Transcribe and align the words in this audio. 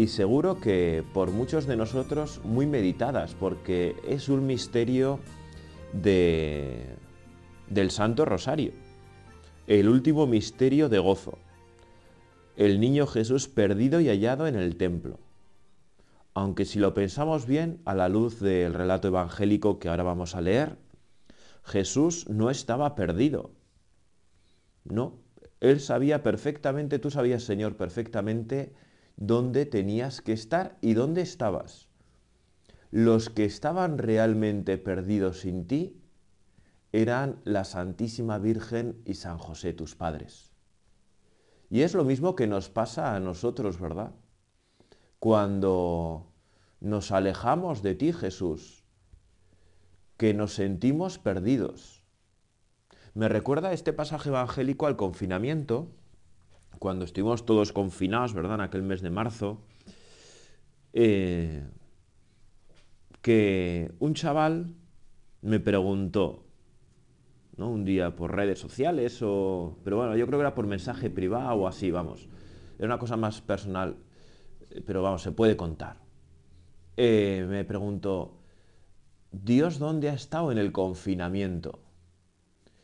y 0.00 0.06
seguro 0.06 0.58
que 0.58 1.04
por 1.12 1.30
muchos 1.30 1.66
de 1.66 1.76
nosotros 1.76 2.40
muy 2.42 2.66
meditadas, 2.66 3.34
porque 3.34 3.94
es 4.08 4.30
un 4.30 4.46
misterio 4.46 5.20
de, 5.92 6.86
del 7.68 7.90
Santo 7.90 8.24
Rosario, 8.24 8.72
el 9.66 9.90
último 9.90 10.26
misterio 10.26 10.88
de 10.88 10.98
gozo, 10.98 11.36
el 12.56 12.80
niño 12.80 13.06
Jesús 13.06 13.46
perdido 13.46 14.00
y 14.00 14.08
hallado 14.08 14.46
en 14.46 14.54
el 14.54 14.76
templo. 14.76 15.18
Aunque 16.32 16.64
si 16.64 16.78
lo 16.78 16.94
pensamos 16.94 17.44
bien, 17.44 17.82
a 17.84 17.94
la 17.94 18.08
luz 18.08 18.40
del 18.40 18.72
relato 18.72 19.08
evangélico 19.08 19.78
que 19.78 19.90
ahora 19.90 20.04
vamos 20.04 20.34
a 20.34 20.40
leer, 20.40 20.78
Jesús 21.62 22.26
no 22.30 22.48
estaba 22.48 22.94
perdido. 22.94 23.50
No, 24.82 25.18
él 25.60 25.78
sabía 25.78 26.22
perfectamente, 26.22 26.98
tú 26.98 27.10
sabías, 27.10 27.42
Señor, 27.42 27.76
perfectamente 27.76 28.72
dónde 29.20 29.66
tenías 29.66 30.22
que 30.22 30.32
estar 30.32 30.78
y 30.80 30.94
dónde 30.94 31.20
estabas. 31.20 31.88
Los 32.90 33.30
que 33.30 33.44
estaban 33.44 33.98
realmente 33.98 34.78
perdidos 34.78 35.40
sin 35.40 35.68
ti 35.68 36.02
eran 36.90 37.40
la 37.44 37.64
Santísima 37.64 38.38
Virgen 38.38 39.00
y 39.04 39.14
San 39.14 39.38
José, 39.38 39.74
tus 39.74 39.94
padres. 39.94 40.50
Y 41.68 41.82
es 41.82 41.94
lo 41.94 42.04
mismo 42.04 42.34
que 42.34 42.48
nos 42.48 42.68
pasa 42.68 43.14
a 43.14 43.20
nosotros, 43.20 43.78
¿verdad? 43.78 44.12
Cuando 45.20 46.32
nos 46.80 47.12
alejamos 47.12 47.82
de 47.82 47.94
ti, 47.94 48.12
Jesús, 48.12 48.84
que 50.16 50.34
nos 50.34 50.54
sentimos 50.54 51.18
perdidos. 51.18 52.02
Me 53.14 53.28
recuerda 53.28 53.72
este 53.72 53.92
pasaje 53.92 54.30
evangélico 54.30 54.86
al 54.86 54.96
confinamiento, 54.96 55.92
cuando 56.80 57.04
estuvimos 57.04 57.44
todos 57.44 57.72
confinados, 57.72 58.32
¿verdad? 58.32 58.54
En 58.54 58.60
aquel 58.62 58.82
mes 58.82 59.02
de 59.02 59.10
marzo, 59.10 59.60
eh, 60.94 61.62
que 63.20 63.92
un 63.98 64.14
chaval 64.14 64.74
me 65.42 65.60
preguntó, 65.60 66.46
¿no? 67.58 67.68
Un 67.68 67.84
día 67.84 68.16
por 68.16 68.34
redes 68.34 68.58
sociales 68.58 69.20
o... 69.20 69.76
Pero 69.84 69.98
bueno, 69.98 70.16
yo 70.16 70.26
creo 70.26 70.38
que 70.38 70.44
era 70.44 70.54
por 70.54 70.66
mensaje 70.66 71.10
privado 71.10 71.54
o 71.54 71.68
así, 71.68 71.90
vamos. 71.90 72.30
Era 72.78 72.86
una 72.86 72.98
cosa 72.98 73.18
más 73.18 73.42
personal, 73.42 73.96
pero 74.86 75.02
vamos, 75.02 75.20
se 75.20 75.32
puede 75.32 75.58
contar. 75.58 75.98
Eh, 76.96 77.44
me 77.46 77.66
preguntó, 77.66 78.38
¿Dios 79.32 79.78
dónde 79.78 80.08
ha 80.08 80.14
estado 80.14 80.50
en 80.50 80.56
el 80.56 80.72
confinamiento? 80.72 81.78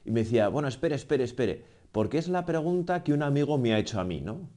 Y 0.04 0.10
me 0.10 0.20
decía, 0.20 0.48
bueno, 0.48 0.68
espere, 0.68 0.96
espere, 0.96 1.24
espere 1.24 1.75
porque 1.96 2.18
es 2.18 2.28
la 2.28 2.44
pregunta 2.44 3.02
que 3.02 3.14
un 3.14 3.22
amigo 3.22 3.56
me 3.56 3.72
ha 3.72 3.78
hecho 3.78 3.98
a 3.98 4.04
mí, 4.04 4.20
¿no? 4.20 4.50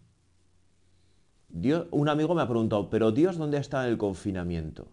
Un 1.89 2.09
amigo 2.09 2.35
me 2.35 2.41
ha 2.41 2.49
preguntado, 2.49 2.89
pero 2.89 3.13
Dios, 3.13 3.37
¿dónde 3.37 3.59
está 3.59 3.85
en 3.85 3.91
el 3.91 3.97
confinamiento? 3.97 4.89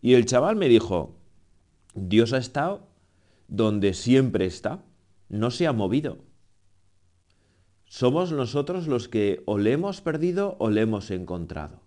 Y 0.00 0.14
el 0.14 0.24
chaval 0.24 0.56
me 0.56 0.70
dijo, 0.70 1.14
Dios 1.92 2.32
ha 2.32 2.38
estado 2.38 2.88
donde 3.48 3.92
siempre 3.92 4.46
está, 4.46 4.82
no 5.28 5.50
se 5.50 5.66
ha 5.66 5.74
movido. 5.74 6.20
Somos 7.84 8.32
nosotros 8.32 8.86
los 8.86 9.08
que 9.08 9.42
o 9.44 9.58
le 9.58 9.72
hemos 9.72 10.00
perdido 10.00 10.56
o 10.58 10.70
le 10.70 10.80
hemos 10.80 11.10
encontrado. 11.10 11.82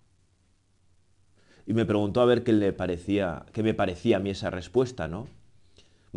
Y 1.66 1.74
me 1.74 1.86
preguntó 1.86 2.20
a 2.20 2.24
ver 2.24 2.44
qué 2.44 2.52
le 2.52 2.72
parecía, 2.72 3.46
qué 3.52 3.64
me 3.64 3.74
parecía 3.74 4.18
a 4.18 4.20
mí 4.20 4.30
esa 4.30 4.48
respuesta, 4.48 5.08
¿no? 5.08 5.26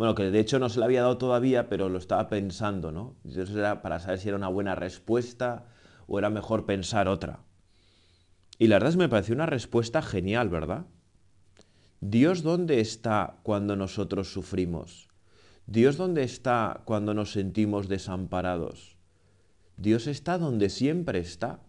Bueno, 0.00 0.14
que 0.14 0.30
de 0.30 0.40
hecho 0.40 0.58
no 0.58 0.70
se 0.70 0.78
le 0.78 0.86
había 0.86 1.02
dado 1.02 1.18
todavía, 1.18 1.68
pero 1.68 1.90
lo 1.90 1.98
estaba 1.98 2.30
pensando, 2.30 2.90
¿no? 2.90 3.16
Eso 3.22 3.58
era 3.58 3.82
para 3.82 4.00
saber 4.00 4.18
si 4.18 4.28
era 4.28 4.38
una 4.38 4.48
buena 4.48 4.74
respuesta 4.74 5.66
o 6.06 6.18
era 6.18 6.30
mejor 6.30 6.64
pensar 6.64 7.06
otra. 7.06 7.44
Y 8.58 8.68
la 8.68 8.76
verdad 8.76 8.88
es 8.88 8.94
que 8.94 9.02
me 9.02 9.10
pareció 9.10 9.34
una 9.34 9.44
respuesta 9.44 10.00
genial, 10.00 10.48
¿verdad? 10.48 10.86
Dios 12.00 12.42
dónde 12.42 12.80
está 12.80 13.40
cuando 13.42 13.76
nosotros 13.76 14.32
sufrimos? 14.32 15.10
Dios 15.66 15.98
dónde 15.98 16.22
está 16.22 16.80
cuando 16.86 17.12
nos 17.12 17.32
sentimos 17.32 17.86
desamparados? 17.86 18.96
Dios 19.76 20.06
está 20.06 20.38
donde 20.38 20.70
siempre 20.70 21.18
está. 21.18 21.60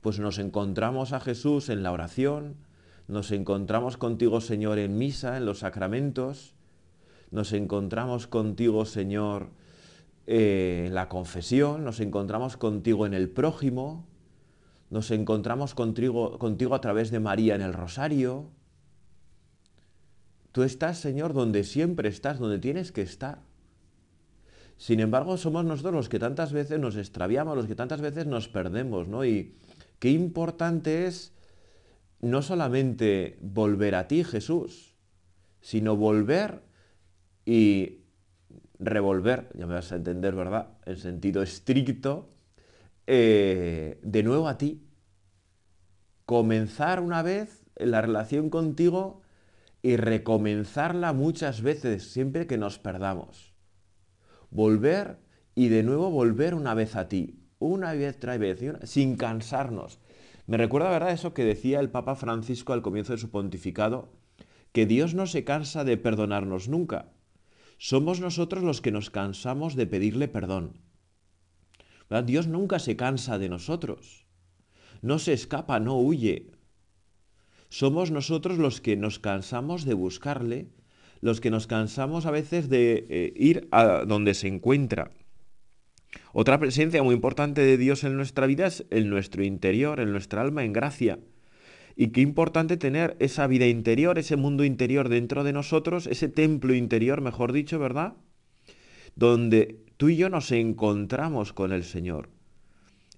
Pues 0.00 0.18
nos 0.18 0.38
encontramos 0.38 1.12
a 1.12 1.20
Jesús 1.20 1.68
en 1.68 1.82
la 1.82 1.92
oración, 1.92 2.56
nos 3.06 3.30
encontramos 3.32 3.96
contigo, 3.96 4.40
Señor, 4.40 4.78
en 4.78 4.96
misa, 4.96 5.36
en 5.36 5.44
los 5.44 5.58
sacramentos. 5.58 6.54
Nos 7.30 7.52
encontramos 7.52 8.26
contigo, 8.26 8.86
Señor, 8.86 9.50
eh, 10.26 10.84
en 10.86 10.94
la 10.94 11.08
confesión. 11.08 11.84
Nos 11.84 12.00
encontramos 12.00 12.56
contigo 12.56 13.04
en 13.06 13.12
el 13.12 13.28
prójimo. 13.28 14.06
Nos 14.88 15.10
encontramos 15.10 15.74
contigo, 15.74 16.38
contigo 16.38 16.74
a 16.74 16.80
través 16.80 17.10
de 17.10 17.20
María 17.20 17.54
en 17.54 17.62
el 17.62 17.74
rosario. 17.74 18.48
Tú 20.52 20.62
estás, 20.62 20.98
Señor, 20.98 21.34
donde 21.34 21.64
siempre 21.64 22.08
estás, 22.08 22.38
donde 22.38 22.58
tienes 22.58 22.92
que 22.92 23.02
estar. 23.02 23.40
Sin 24.78 25.00
embargo, 25.00 25.36
somos 25.36 25.64
nosotros 25.64 25.94
los 25.94 26.08
que 26.08 26.18
tantas 26.18 26.52
veces 26.52 26.78
nos 26.78 26.96
extraviamos, 26.96 27.56
los 27.56 27.66
que 27.66 27.74
tantas 27.74 28.00
veces 28.00 28.26
nos 28.26 28.48
perdemos, 28.48 29.08
¿no? 29.08 29.24
Y 29.24 29.54
qué 29.98 30.10
importante 30.10 31.06
es 31.06 31.33
no 32.24 32.42
solamente 32.42 33.38
volver 33.40 33.94
a 33.94 34.08
ti, 34.08 34.24
Jesús, 34.24 34.96
sino 35.60 35.96
volver 35.96 36.62
y 37.44 38.00
revolver, 38.78 39.50
ya 39.54 39.66
me 39.66 39.74
vas 39.74 39.92
a 39.92 39.96
entender, 39.96 40.34
¿verdad? 40.34 40.78
En 40.86 40.96
sentido 40.96 41.42
estricto, 41.42 42.28
eh, 43.06 44.00
de 44.02 44.22
nuevo 44.22 44.48
a 44.48 44.58
ti. 44.58 44.82
Comenzar 46.26 47.00
una 47.00 47.22
vez 47.22 47.62
la 47.76 48.00
relación 48.00 48.50
contigo 48.50 49.20
y 49.82 49.96
recomenzarla 49.96 51.12
muchas 51.12 51.60
veces, 51.60 52.10
siempre 52.10 52.46
que 52.46 52.56
nos 52.56 52.78
perdamos. 52.78 53.52
Volver 54.50 55.18
y 55.54 55.68
de 55.68 55.82
nuevo 55.82 56.10
volver 56.10 56.54
una 56.54 56.72
vez 56.74 56.96
a 56.96 57.08
ti, 57.08 57.38
una 57.58 57.94
y 57.94 58.04
otra 58.04 58.38
vez, 58.38 58.60
sin 58.84 59.16
cansarnos, 59.16 60.00
me 60.46 60.56
recuerda, 60.56 60.90
¿verdad?, 60.90 61.12
eso 61.12 61.34
que 61.34 61.44
decía 61.44 61.80
el 61.80 61.90
Papa 61.90 62.14
Francisco 62.14 62.72
al 62.72 62.82
comienzo 62.82 63.12
de 63.12 63.18
su 63.18 63.30
pontificado, 63.30 64.12
que 64.72 64.86
Dios 64.86 65.14
no 65.14 65.26
se 65.26 65.44
cansa 65.44 65.84
de 65.84 65.96
perdonarnos 65.96 66.68
nunca. 66.68 67.12
Somos 67.78 68.20
nosotros 68.20 68.62
los 68.62 68.80
que 68.80 68.90
nos 68.90 69.10
cansamos 69.10 69.76
de 69.76 69.86
pedirle 69.86 70.28
perdón. 70.28 70.80
Dios 72.22 72.46
nunca 72.46 72.78
se 72.78 72.96
cansa 72.96 73.38
de 73.38 73.48
nosotros. 73.48 74.26
No 75.02 75.18
se 75.18 75.32
escapa, 75.32 75.80
no 75.80 75.98
huye. 75.98 76.52
Somos 77.68 78.10
nosotros 78.10 78.58
los 78.58 78.80
que 78.80 78.96
nos 78.96 79.18
cansamos 79.18 79.84
de 79.84 79.94
buscarle, 79.94 80.68
los 81.20 81.40
que 81.40 81.50
nos 81.50 81.66
cansamos 81.66 82.26
a 82.26 82.30
veces 82.30 82.68
de 82.68 83.06
eh, 83.08 83.32
ir 83.36 83.68
a 83.72 84.04
donde 84.06 84.34
se 84.34 84.48
encuentra. 84.48 85.10
Otra 86.32 86.58
presencia 86.58 87.02
muy 87.02 87.14
importante 87.14 87.60
de 87.60 87.76
Dios 87.76 88.04
en 88.04 88.16
nuestra 88.16 88.46
vida 88.46 88.66
es 88.66 88.84
en 88.90 89.08
nuestro 89.08 89.44
interior, 89.44 90.00
en 90.00 90.10
nuestra 90.10 90.42
alma, 90.42 90.64
en 90.64 90.72
gracia. 90.72 91.18
Y 91.96 92.08
qué 92.08 92.20
importante 92.20 92.76
tener 92.76 93.16
esa 93.20 93.46
vida 93.46 93.66
interior, 93.66 94.18
ese 94.18 94.36
mundo 94.36 94.64
interior 94.64 95.08
dentro 95.08 95.44
de 95.44 95.52
nosotros, 95.52 96.06
ese 96.08 96.28
templo 96.28 96.74
interior, 96.74 97.20
mejor 97.20 97.52
dicho, 97.52 97.78
¿verdad? 97.78 98.14
Donde 99.14 99.78
tú 99.96 100.08
y 100.08 100.16
yo 100.16 100.28
nos 100.28 100.50
encontramos 100.50 101.52
con 101.52 101.72
el 101.72 101.84
Señor. 101.84 102.30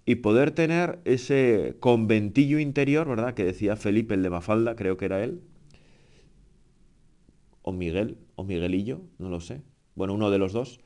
Y 0.04 0.16
poder 0.16 0.50
tener 0.50 1.00
ese 1.04 1.76
conventillo 1.80 2.58
interior, 2.58 3.08
¿verdad? 3.08 3.34
Que 3.34 3.44
decía 3.44 3.76
Felipe 3.76 4.14
el 4.14 4.22
de 4.22 4.30
Mafalda, 4.30 4.76
creo 4.76 4.96
que 4.96 5.06
era 5.06 5.24
él. 5.24 5.40
O 7.62 7.72
Miguel, 7.72 8.18
o 8.36 8.44
Miguelillo, 8.44 9.00
no 9.18 9.30
lo 9.30 9.40
sé. 9.40 9.62
Bueno, 9.94 10.12
uno 10.14 10.30
de 10.30 10.38
los 10.38 10.52
dos 10.52 10.80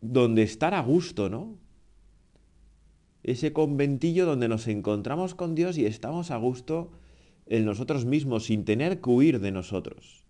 donde 0.00 0.42
estar 0.42 0.74
a 0.74 0.80
gusto, 0.80 1.28
¿no? 1.28 1.58
Ese 3.22 3.52
conventillo 3.52 4.26
donde 4.26 4.48
nos 4.48 4.68
encontramos 4.68 5.34
con 5.34 5.54
Dios 5.54 5.76
y 5.76 5.86
estamos 5.86 6.30
a 6.30 6.36
gusto 6.36 6.90
en 7.46 7.64
nosotros 7.64 8.04
mismos, 8.04 8.44
sin 8.44 8.64
tener 8.64 9.00
que 9.00 9.10
huir 9.10 9.40
de 9.40 9.50
nosotros. 9.50 10.24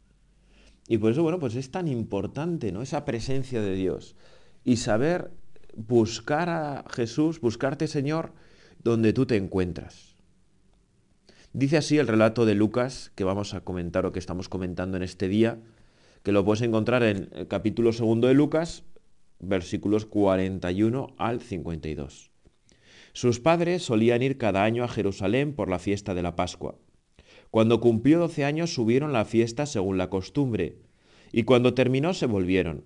Y 0.87 0.99
por 0.99 1.13
eso, 1.13 1.23
bueno, 1.23 1.39
pues 1.39 1.55
es 1.55 1.71
tan 1.71 1.87
importante, 1.87 2.73
¿no? 2.73 2.81
Esa 2.81 3.05
presencia 3.05 3.61
de 3.61 3.75
Dios. 3.75 4.17
Y 4.65 4.77
saber 4.77 5.31
buscar 5.77 6.49
a 6.49 6.85
Jesús, 6.91 7.41
buscarte, 7.41 7.87
Señor, 7.87 8.33
donde 8.83 9.13
tú 9.13 9.27
te 9.27 9.37
encuentras. 9.37 10.17
Dice 11.53 11.77
así 11.77 11.99
el 11.99 12.09
relato 12.09 12.47
de 12.47 12.55
Lucas 12.55 13.13
que 13.15 13.25
vamos 13.25 13.55
a 13.55 13.61
comentar 13.61 14.07
o 14.07 14.13
que 14.13 14.19
estamos 14.19 14.49
comentando 14.49 14.97
en 14.97 15.03
este 15.03 15.29
día, 15.29 15.59
que 16.23 16.33
lo 16.33 16.45
puedes 16.45 16.63
encontrar 16.63 17.03
en 17.03 17.29
el 17.33 17.49
capítulo 17.49 17.93
segundo 17.93 18.29
de 18.29 18.35
Lucas, 18.35 18.85
versículos 19.41 20.07
41 20.07 21.15
al 21.19 21.41
52. 21.41 22.31
Sus 23.13 23.41
padres 23.41 23.83
solían 23.83 24.23
ir 24.23 24.39
cada 24.39 24.65
año 24.65 24.85
a 24.85 24.89
Jerusalén 24.89 25.55
por 25.55 25.69
la 25.69 25.79
fiesta 25.79 26.15
de 26.15 26.23
la 26.23 26.37
Pascua. 26.37 26.77
Cuando 27.51 27.81
cumplió 27.81 28.19
doce 28.19 28.45
años 28.45 28.75
subieron 28.75 29.13
la 29.13 29.25
fiesta 29.25 29.67
según 29.67 29.99
la 29.99 30.11
costumbre, 30.11 30.77
y 31.33 31.45
cuando 31.45 31.75
terminó 31.75 32.15
se 32.15 32.27
volvieron. 32.27 32.85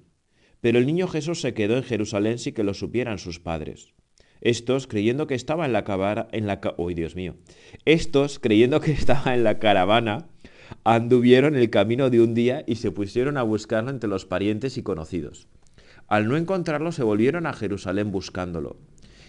Pero 0.60 0.78
el 0.78 0.86
niño 0.86 1.08
Jesús 1.08 1.40
se 1.40 1.54
quedó 1.54 1.76
en 1.76 1.82
Jerusalén 1.82 2.38
sin 2.38 2.54
que 2.54 2.64
lo 2.64 2.74
supieran 2.74 3.18
sus 3.18 3.40
padres. 3.40 3.94
Estos, 4.40 4.86
creyendo 4.86 5.26
que 5.26 5.34
estaba 5.34 5.66
en 5.66 5.72
la 5.72 5.84
caravana, 5.84 6.28
en 6.32 6.46
la 6.46 6.60
Dios 6.94 7.14
mío! 7.14 7.36
Estos, 7.84 8.38
creyendo 8.38 8.80
que 8.80 8.92
estaba 8.92 9.34
en 9.34 9.44
la 9.44 9.58
caravana, 9.58 10.28
anduvieron 10.84 11.56
el 11.56 11.70
camino 11.70 12.10
de 12.10 12.20
un 12.20 12.34
día 12.34 12.64
y 12.66 12.76
se 12.76 12.90
pusieron 12.90 13.36
a 13.36 13.42
buscarlo 13.42 13.90
entre 13.90 14.10
los 14.10 14.26
parientes 14.26 14.78
y 14.78 14.82
conocidos. 14.82 15.48
Al 16.12 16.28
no 16.28 16.36
encontrarlo, 16.36 16.92
se 16.92 17.02
volvieron 17.02 17.46
a 17.46 17.54
Jerusalén 17.54 18.10
buscándolo. 18.10 18.76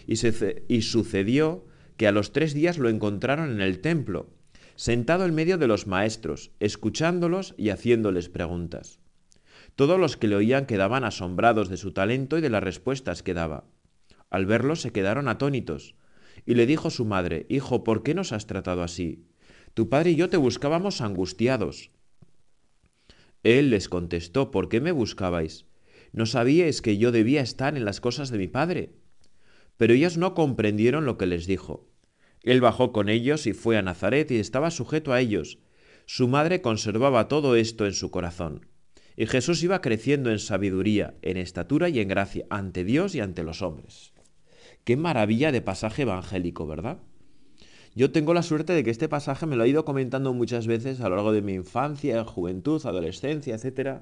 Y, 0.05 0.81
sucedió 0.81 1.65
que 1.95 2.07
a 2.07 2.11
los 2.11 2.33
tres 2.33 2.53
días 2.53 2.77
lo 2.77 2.89
encontraron 2.89 3.51
en 3.51 3.61
el 3.61 3.79
templo, 3.79 4.27
sentado 4.75 5.23
en 5.23 5.33
medio 5.33 5.57
de 5.57 5.67
los 5.67 5.87
maestros, 5.87 6.51
escuchándolos 6.59 7.55
y 7.57 7.69
haciéndoles 7.69 8.27
preguntas. 8.27 8.99
Todos 9.77 9.97
los 9.97 10.17
que 10.17 10.27
le 10.27 10.35
oían 10.35 10.65
quedaban 10.65 11.05
asombrados 11.05 11.69
de 11.69 11.77
su 11.77 11.93
talento 11.93 12.37
y 12.37 12.41
de 12.41 12.49
las 12.49 12.61
respuestas 12.61 13.23
que 13.23 13.33
daba. 13.33 13.63
Al 14.29 14.45
verlo 14.45 14.75
se 14.75 14.91
quedaron 14.91 15.29
atónitos. 15.29 15.95
Y 16.45 16.55
le 16.55 16.65
dijo 16.65 16.89
su 16.89 17.05
madre, 17.05 17.45
Hijo, 17.47 17.85
¿por 17.85 18.03
qué 18.03 18.13
nos 18.13 18.33
has 18.33 18.45
tratado 18.45 18.83
así? 18.83 19.23
Tu 19.73 19.87
padre 19.87 20.11
y 20.11 20.15
yo 20.17 20.29
te 20.29 20.35
buscábamos 20.35 20.99
angustiados. 20.99 21.91
Él 23.41 23.69
les 23.69 23.87
contestó, 23.87 24.51
¿por 24.51 24.67
qué 24.67 24.81
me 24.81 24.91
buscabais? 24.91 25.65
¿No 26.13 26.27
sabíais 26.27 26.83
que 26.83 26.97
yo 26.97 27.11
debía 27.11 27.41
estar 27.41 27.75
en 27.75 27.85
las 27.85 27.99
cosas 27.99 28.29
de 28.29 28.37
mi 28.37 28.47
padre? 28.47 28.93
Pero 29.77 29.95
ellos 29.95 30.15
no 30.15 30.35
comprendieron 30.35 31.05
lo 31.05 31.17
que 31.17 31.25
les 31.25 31.47
dijo. 31.47 31.89
Él 32.43 32.61
bajó 32.61 32.91
con 32.91 33.09
ellos 33.09 33.47
y 33.47 33.53
fue 33.53 33.77
a 33.77 33.81
Nazaret 33.81 34.29
y 34.29 34.37
estaba 34.37 34.69
sujeto 34.69 35.11
a 35.11 35.19
ellos. 35.19 35.57
Su 36.05 36.27
madre 36.27 36.61
conservaba 36.61 37.27
todo 37.27 37.55
esto 37.55 37.87
en 37.87 37.93
su 37.93 38.11
corazón. 38.11 38.67
Y 39.17 39.25
Jesús 39.25 39.63
iba 39.63 39.81
creciendo 39.81 40.29
en 40.29 40.37
sabiduría, 40.37 41.15
en 41.23 41.37
estatura 41.37 41.89
y 41.89 41.99
en 41.99 42.09
gracia, 42.09 42.45
ante 42.51 42.83
Dios 42.83 43.15
y 43.15 43.19
ante 43.19 43.43
los 43.43 43.63
hombres. 43.63 44.13
Qué 44.83 44.97
maravilla 44.97 45.51
de 45.51 45.61
pasaje 45.61 46.03
evangélico, 46.03 46.67
¿verdad? 46.67 46.99
Yo 47.95 48.11
tengo 48.11 48.33
la 48.35 48.43
suerte 48.43 48.73
de 48.73 48.83
que 48.83 48.91
este 48.91 49.09
pasaje 49.09 49.47
me 49.47 49.55
lo 49.55 49.63
ha 49.63 49.67
ido 49.67 49.85
comentando 49.85 50.33
muchas 50.33 50.67
veces 50.67 51.01
a 51.01 51.09
lo 51.09 51.15
largo 51.15 51.31
de 51.31 51.41
mi 51.41 51.53
infancia, 51.53 52.23
juventud, 52.23 52.85
adolescencia, 52.85 53.55
etc. 53.55 54.01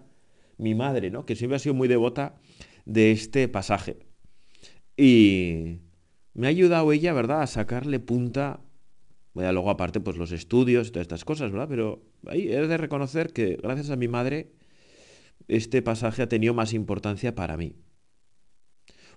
Mi 0.61 0.75
madre, 0.75 1.09
¿no? 1.09 1.25
Que 1.25 1.35
siempre 1.35 1.55
ha 1.55 1.59
sido 1.59 1.73
muy 1.73 1.87
devota 1.87 2.35
de 2.85 3.11
este 3.11 3.47
pasaje. 3.47 3.97
Y 4.95 5.79
me 6.35 6.45
ha 6.45 6.51
ayudado 6.51 6.91
ella, 6.91 7.13
¿verdad?, 7.13 7.41
a 7.41 7.47
sacarle 7.47 7.99
punta. 7.99 8.61
Bueno, 9.33 9.51
luego 9.53 9.71
aparte, 9.71 9.99
pues 10.01 10.17
los 10.17 10.31
estudios 10.31 10.87
y 10.87 10.91
todas 10.91 11.05
estas 11.05 11.25
cosas, 11.25 11.51
¿verdad? 11.51 11.67
Pero 11.67 12.03
ahí 12.27 12.47
he 12.47 12.67
de 12.67 12.77
reconocer 12.77 13.33
que 13.33 13.57
gracias 13.61 13.89
a 13.89 13.95
mi 13.95 14.07
madre 14.07 14.51
este 15.47 15.81
pasaje 15.81 16.21
ha 16.21 16.29
tenido 16.29 16.53
más 16.53 16.73
importancia 16.73 17.33
para 17.33 17.57
mí. 17.57 17.75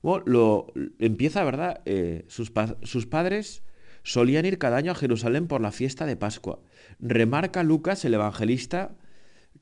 Bueno, 0.01 0.25
lo, 0.27 0.67
empieza, 0.99 1.45
¿verdad? 1.45 1.83
Eh, 1.85 2.25
sus, 2.29 2.53
sus 2.85 3.07
padres 3.07 3.65
solían 4.03 4.47
ir 4.47 4.57
cada 4.57 4.79
año 4.79 4.93
a 4.93 4.95
Jerusalén 4.95 5.47
por 5.47 5.61
la 5.61 5.73
fiesta 5.73 6.07
de 6.07 6.17
Pascua. 6.17 6.63
Remarca 7.01 7.63
Lucas, 7.63 8.03
el 8.07 8.15
evangelista, 8.15 8.97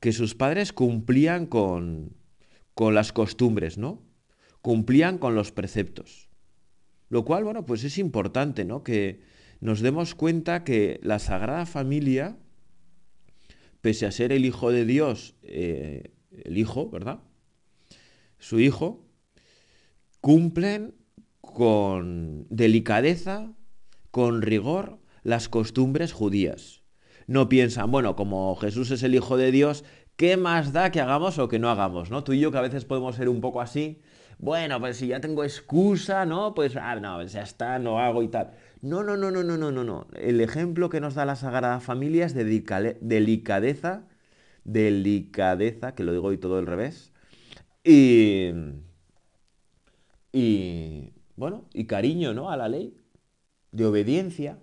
que 0.03 0.11
sus 0.11 0.35
padres 0.35 0.73
cumplían 0.73 1.45
con, 1.45 2.11
con 2.73 2.93
las 2.93 3.13
costumbres, 3.13 3.77
¿no? 3.77 4.03
Cumplían 4.61 5.17
con 5.17 5.33
los 5.33 5.53
preceptos. 5.53 6.27
Lo 7.07 7.23
cual, 7.23 7.45
bueno, 7.45 7.65
pues 7.65 7.85
es 7.85 7.97
importante, 7.97 8.65
¿no? 8.65 8.83
Que 8.83 9.21
nos 9.61 9.79
demos 9.79 10.13
cuenta 10.13 10.65
que 10.65 10.99
la 11.03 11.19
Sagrada 11.19 11.65
Familia, 11.65 12.37
pese 13.79 14.05
a 14.05 14.11
ser 14.11 14.33
el 14.33 14.43
Hijo 14.43 14.71
de 14.71 14.83
Dios, 14.83 15.35
eh, 15.41 16.11
el 16.31 16.57
Hijo, 16.57 16.89
¿verdad? 16.89 17.21
Su 18.39 18.59
Hijo, 18.59 19.07
cumplen 20.19 20.95
con 21.39 22.45
delicadeza, 22.49 23.53
con 24.11 24.41
rigor, 24.41 24.99
las 25.23 25.47
costumbres 25.47 26.11
judías. 26.11 26.82
No 27.33 27.49
piensan, 27.49 27.89
bueno, 27.89 28.15
como 28.15 28.55
Jesús 28.57 28.91
es 28.91 29.01
el 29.01 29.15
Hijo 29.15 29.37
de 29.37 29.51
Dios, 29.51 29.83
¿qué 30.17 30.37
más 30.37 30.71
da 30.71 30.91
que 30.91 31.01
hagamos 31.01 31.39
o 31.39 31.47
que 31.47 31.57
no 31.57 31.69
hagamos? 31.71 32.11
¿no? 32.11 32.23
Tú 32.23 32.33
y 32.33 32.39
yo 32.39 32.51
que 32.51 32.59
a 32.59 32.61
veces 32.61 32.85
podemos 32.85 33.15
ser 33.15 33.27
un 33.27 33.41
poco 33.41 33.59
así, 33.59 34.03
bueno, 34.37 34.79
pues 34.79 34.97
si 34.97 35.07
ya 35.07 35.19
tengo 35.19 35.43
excusa, 35.43 36.27
¿no? 36.27 36.53
Pues, 36.53 36.75
ah, 36.75 36.95
no, 36.97 37.23
ya 37.23 37.41
está, 37.41 37.79
no 37.79 37.97
hago 37.97 38.21
y 38.21 38.27
tal. 38.27 38.51
No, 38.81 39.03
no, 39.03 39.17
no, 39.17 39.31
no, 39.31 39.41
no, 39.41 39.57
no, 39.57 39.71
no, 39.71 39.83
no. 39.83 40.07
El 40.15 40.41
ejemplo 40.41 40.89
que 40.89 41.01
nos 41.01 41.15
da 41.15 41.25
la 41.25 41.35
Sagrada 41.35 41.79
Familia 41.79 42.27
es 42.27 42.35
de 42.35 42.43
delicadeza, 43.01 44.07
delicadeza, 44.63 45.95
que 45.95 46.03
lo 46.03 46.11
digo 46.13 46.27
hoy 46.27 46.37
todo 46.37 46.59
al 46.59 46.67
revés, 46.67 47.13
y 47.83 48.51
y, 50.31 51.13
bueno, 51.35 51.65
y 51.73 51.85
cariño, 51.85 52.33
¿no? 52.35 52.51
A 52.51 52.57
la 52.57 52.67
ley, 52.67 52.95
de 53.71 53.85
obediencia, 53.85 54.59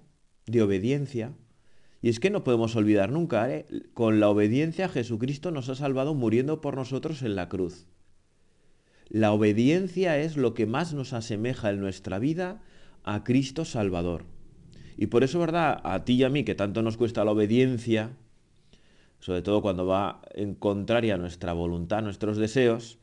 de 0.46 0.62
obediencia. 0.62 1.32
Y 2.02 2.08
es 2.08 2.20
que 2.20 2.30
no 2.30 2.44
podemos 2.44 2.76
olvidar 2.76 3.10
nunca, 3.10 3.50
¿eh? 3.50 3.66
con 3.92 4.20
la 4.20 4.30
obediencia 4.30 4.88
Jesucristo 4.88 5.50
nos 5.50 5.68
ha 5.68 5.74
salvado 5.74 6.14
muriendo 6.14 6.60
por 6.60 6.76
nosotros 6.76 7.22
en 7.22 7.36
la 7.36 7.48
cruz. 7.48 7.86
La 9.08 9.32
obediencia 9.32 10.18
es 10.18 10.36
lo 10.36 10.54
que 10.54 10.66
más 10.66 10.94
nos 10.94 11.12
asemeja 11.12 11.70
en 11.70 11.80
nuestra 11.80 12.18
vida 12.18 12.62
a 13.02 13.24
Cristo 13.24 13.64
Salvador. 13.64 14.24
Y 14.96 15.06
por 15.06 15.24
eso, 15.24 15.38
¿verdad? 15.40 15.80
A 15.82 16.04
ti 16.04 16.14
y 16.14 16.24
a 16.24 16.28
mí, 16.28 16.44
que 16.44 16.54
tanto 16.54 16.82
nos 16.82 16.96
cuesta 16.96 17.24
la 17.24 17.32
obediencia, 17.32 18.16
sobre 19.18 19.42
todo 19.42 19.62
cuando 19.62 19.86
va 19.86 20.22
en 20.34 20.54
contraria 20.54 21.14
a 21.14 21.18
nuestra 21.18 21.52
voluntad, 21.52 22.02
nuestros 22.02 22.36
deseos, 22.36 22.98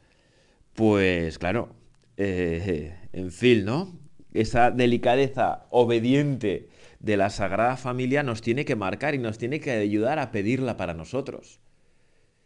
pues 0.74 1.38
claro, 1.38 1.70
eh, 2.18 2.96
en 3.14 3.32
fin, 3.32 3.66
¿no? 3.66 4.07
Esa 4.38 4.70
delicadeza 4.70 5.66
obediente 5.72 6.70
de 7.00 7.18
la 7.18 7.32
Sagrada 7.32 7.76
Familia 7.76 8.22
nos 8.22 8.44
tiene 8.44 8.66
que 8.66 8.76
marcar 8.76 9.16
y 9.16 9.18
nos 9.18 9.40
tiene 9.40 9.60
que 9.60 9.72
ayudar 9.72 10.20
a 10.20 10.32
pedirla 10.32 10.78
para 10.78 10.94
nosotros. 10.94 11.60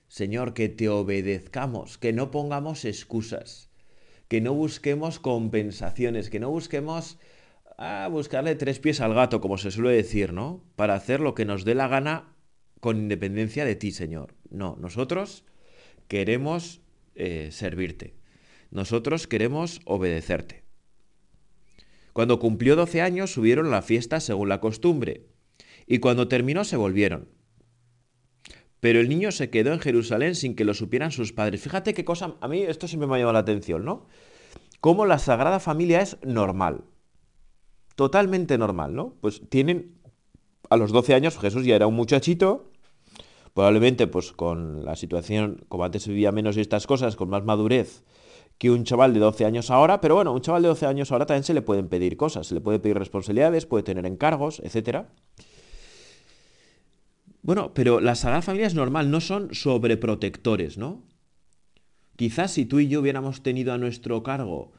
Señor, 0.07 0.53
que 0.53 0.69
te 0.69 0.87
obedezcamos, 0.87 1.97
que 1.97 2.13
no 2.13 2.31
pongamos 2.31 2.85
excusas, 2.85 3.69
que 4.29 4.39
no 4.39 4.53
busquemos 4.53 5.19
compensaciones, 5.19 6.29
que 6.29 6.39
no 6.39 6.49
busquemos 6.49 7.19
a 7.77 8.07
buscarle 8.07 8.55
tres 8.55 8.79
pies 8.79 9.01
al 9.01 9.13
gato, 9.13 9.41
como 9.41 9.57
se 9.57 9.69
suele 9.69 9.91
decir, 9.91 10.31
¿no? 10.31 10.63
Para 10.77 10.95
hacer 10.95 11.19
lo 11.19 11.35
que 11.35 11.43
nos 11.43 11.65
dé 11.65 11.75
la 11.75 11.89
gana 11.89 12.33
con 12.79 12.99
independencia 12.99 13.65
de 13.65 13.75
ti, 13.75 13.91
Señor. 13.91 14.35
No, 14.49 14.77
nosotros 14.79 15.43
queremos 16.07 16.79
eh, 17.15 17.49
servirte. 17.51 18.15
Nosotros 18.69 19.27
queremos 19.27 19.81
obedecerte. 19.83 20.60
Cuando 22.13 22.39
cumplió 22.39 22.75
doce 22.75 23.01
años 23.01 23.31
subieron 23.31 23.67
a 23.67 23.71
la 23.71 23.81
fiesta 23.81 24.19
según 24.19 24.49
la 24.49 24.59
costumbre, 24.59 25.27
y 25.87 25.99
cuando 25.99 26.27
terminó 26.27 26.63
se 26.63 26.77
volvieron. 26.77 27.29
Pero 28.79 28.99
el 28.99 29.09
niño 29.09 29.31
se 29.31 29.49
quedó 29.49 29.73
en 29.73 29.79
Jerusalén 29.79 30.35
sin 30.35 30.55
que 30.55 30.65
lo 30.65 30.73
supieran 30.73 31.11
sus 31.11 31.33
padres. 31.33 31.61
Fíjate 31.61 31.93
qué 31.93 32.03
cosa, 32.03 32.35
a 32.41 32.47
mí 32.47 32.61
esto 32.61 32.87
siempre 32.87 33.07
me 33.07 33.15
ha 33.15 33.19
llamado 33.19 33.33
la 33.33 33.39
atención, 33.39 33.85
¿no? 33.85 34.07
Cómo 34.79 35.05
la 35.05 35.19
Sagrada 35.19 35.59
Familia 35.59 36.01
es 36.01 36.17
normal. 36.23 36.83
Totalmente 37.95 38.57
normal, 38.57 38.95
¿no? 38.95 39.15
Pues 39.21 39.41
tienen, 39.49 39.99
a 40.69 40.77
los 40.77 40.91
12 40.91 41.13
años 41.13 41.37
Jesús 41.37 41.63
ya 41.63 41.75
era 41.75 41.85
un 41.85 41.93
muchachito, 41.93 42.71
probablemente 43.53 44.07
pues 44.07 44.31
con 44.31 44.83
la 44.83 44.95
situación, 44.95 45.63
como 45.69 45.83
antes 45.83 46.07
vivía 46.07 46.31
menos 46.31 46.57
y 46.57 46.61
estas 46.61 46.87
cosas, 46.87 47.15
con 47.15 47.29
más 47.29 47.43
madurez, 47.43 48.03
que 48.61 48.69
un 48.69 48.83
chaval 48.83 49.11
de 49.11 49.19
12 49.19 49.43
años 49.43 49.71
ahora, 49.71 50.01
pero 50.01 50.13
bueno, 50.13 50.33
un 50.33 50.41
chaval 50.41 50.61
de 50.61 50.67
12 50.67 50.85
años 50.85 51.11
ahora 51.11 51.25
también 51.25 51.43
se 51.43 51.55
le 51.55 51.63
pueden 51.63 51.87
pedir 51.87 52.15
cosas, 52.15 52.45
se 52.45 52.53
le 52.53 52.61
puede 52.61 52.77
pedir 52.77 52.95
responsabilidades, 52.95 53.65
puede 53.65 53.81
tener 53.81 54.05
encargos, 54.05 54.61
etc. 54.63 55.05
Bueno, 57.41 57.73
pero 57.73 57.99
la 57.99 58.13
Sagrada 58.13 58.43
Familia 58.43 58.67
es 58.67 58.75
normal, 58.75 59.09
no 59.09 59.19
son 59.19 59.51
sobreprotectores, 59.51 60.77
¿no? 60.77 61.01
Quizás 62.17 62.51
si 62.51 62.67
tú 62.67 62.79
y 62.79 62.87
yo 62.87 62.99
hubiéramos 62.99 63.41
tenido 63.41 63.73
a 63.73 63.79
nuestro 63.79 64.21
cargo 64.21 64.73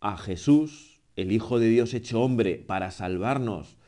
a 0.00 0.18
Jesús, 0.18 1.00
el 1.16 1.32
Hijo 1.32 1.58
de 1.58 1.68
Dios 1.68 1.94
hecho 1.94 2.20
hombre, 2.20 2.56
para 2.56 2.90
salvarnos, 2.90 3.78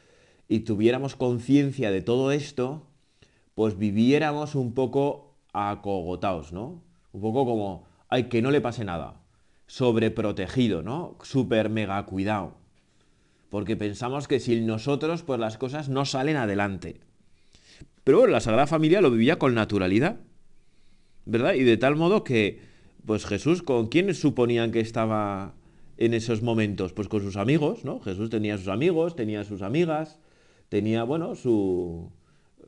y 0.48 0.60
tuviéramos 0.60 1.14
conciencia 1.14 1.90
de 1.90 2.00
todo 2.00 2.32
esto, 2.32 2.86
pues 3.54 3.76
viviéramos 3.76 4.54
un 4.54 4.72
poco 4.72 5.34
acogotados, 5.52 6.54
¿no? 6.54 6.82
Un 7.12 7.20
poco 7.20 7.44
como, 7.44 7.84
ay, 8.08 8.30
que 8.30 8.40
no 8.40 8.50
le 8.50 8.62
pase 8.62 8.86
nada 8.86 9.25
sobreprotegido, 9.66 10.82
¿no? 10.82 11.16
Súper 11.22 11.70
mega 11.70 12.04
cuidado. 12.06 12.54
Porque 13.50 13.76
pensamos 13.76 14.28
que 14.28 14.40
sin 14.40 14.66
nosotros, 14.66 15.22
pues 15.22 15.40
las 15.40 15.58
cosas 15.58 15.88
no 15.88 16.04
salen 16.04 16.36
adelante. 16.36 17.00
Pero 18.04 18.18
bueno, 18.18 18.32
la 18.32 18.40
Sagrada 18.40 18.66
Familia 18.66 19.00
lo 19.00 19.10
vivía 19.10 19.38
con 19.38 19.54
naturalidad, 19.54 20.20
¿verdad? 21.24 21.54
Y 21.54 21.64
de 21.64 21.76
tal 21.76 21.96
modo 21.96 22.22
que, 22.22 22.60
pues 23.04 23.26
Jesús, 23.26 23.62
¿con 23.62 23.88
quiénes 23.88 24.20
suponían 24.20 24.70
que 24.70 24.80
estaba 24.80 25.54
en 25.96 26.14
esos 26.14 26.42
momentos? 26.42 26.92
Pues 26.92 27.08
con 27.08 27.22
sus 27.22 27.36
amigos, 27.36 27.84
¿no? 27.84 28.00
Jesús 28.00 28.30
tenía 28.30 28.58
sus 28.58 28.68
amigos, 28.68 29.16
tenía 29.16 29.42
sus 29.44 29.62
amigas, 29.62 30.20
tenía, 30.68 31.02
bueno, 31.02 31.34
su, 31.34 32.12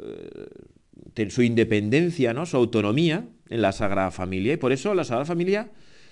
eh, 0.00 1.30
su 1.30 1.42
independencia, 1.42 2.34
¿no? 2.34 2.46
Su 2.46 2.56
autonomía 2.56 3.28
en 3.48 3.62
la 3.62 3.72
Sagrada 3.72 4.10
Familia. 4.10 4.54
Y 4.54 4.56
por 4.56 4.72
eso 4.72 4.94
la 4.94 5.04
Sagrada 5.04 5.26
Familia 5.26 5.70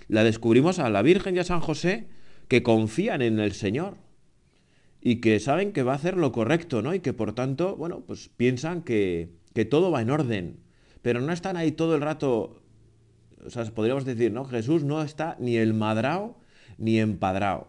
la 0.09 0.25
descubrimos 0.25 0.79
a 0.79 0.91
la 0.91 1.03
Virgen 1.03 1.37
y 1.37 1.39
a 1.39 1.45
San 1.45 1.61
José 1.61 2.09
que 2.49 2.63
confían 2.63 3.23
en 3.23 3.41
el 3.41 3.53
Señor 3.53 3.97
y 5.01 5.17
que 5.21 5.39
saben 5.41 5.73
que 5.73 5.83
va 5.83 5.93
a 5.93 5.97
hacer 5.97 6.17
lo 6.17 6.33
correcto, 6.33 6.83
¿no? 6.83 6.95
Y 6.95 7.01
que 7.01 7.13
por 7.13 7.33
tanto, 7.33 7.77
bueno, 7.77 8.01
pues 8.07 8.29
piensan 8.29 8.83
que, 8.83 9.31
que 9.55 9.65
todo 9.65 9.91
va 9.91 10.03
en 10.03 10.11
orden, 10.11 10.61
pero 11.03 11.21
no 11.21 11.33
están 11.33 11.57
ahí 11.57 11.73
todo 11.73 11.95
el 11.95 12.01
rato, 12.01 12.63
o 13.45 13.51
sea, 13.51 13.65
podríamos 13.67 14.05
decir, 14.05 14.33
¿no? 14.33 14.45
Jesús 14.45 14.83
no 14.85 15.03
está 15.03 15.37
ni 15.39 15.57
el 15.57 15.75
madrao 15.75 16.39
ni 16.79 16.99
empadrao. 16.99 17.69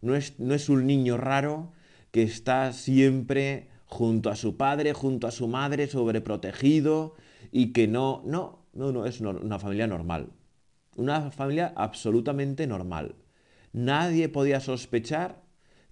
No 0.00 0.14
es, 0.14 0.38
no 0.38 0.54
es 0.54 0.68
un 0.68 0.86
niño 0.86 1.16
raro 1.16 1.72
que 2.10 2.22
está 2.22 2.72
siempre 2.72 3.68
junto 3.86 4.30
a 4.30 4.36
su 4.36 4.56
padre, 4.56 4.92
junto 4.94 5.26
a 5.26 5.30
su 5.30 5.48
madre, 5.48 5.86
sobreprotegido 5.86 7.14
y 7.50 7.72
que 7.72 7.88
no, 7.88 8.22
no, 8.24 8.66
no, 8.72 8.92
no, 8.92 9.06
es 9.06 9.20
una 9.20 9.58
familia 9.58 9.86
normal. 9.86 10.30
Una 10.94 11.30
familia 11.30 11.72
absolutamente 11.76 12.66
normal. 12.66 13.16
Nadie 13.72 14.28
podía 14.28 14.60
sospechar 14.60 15.42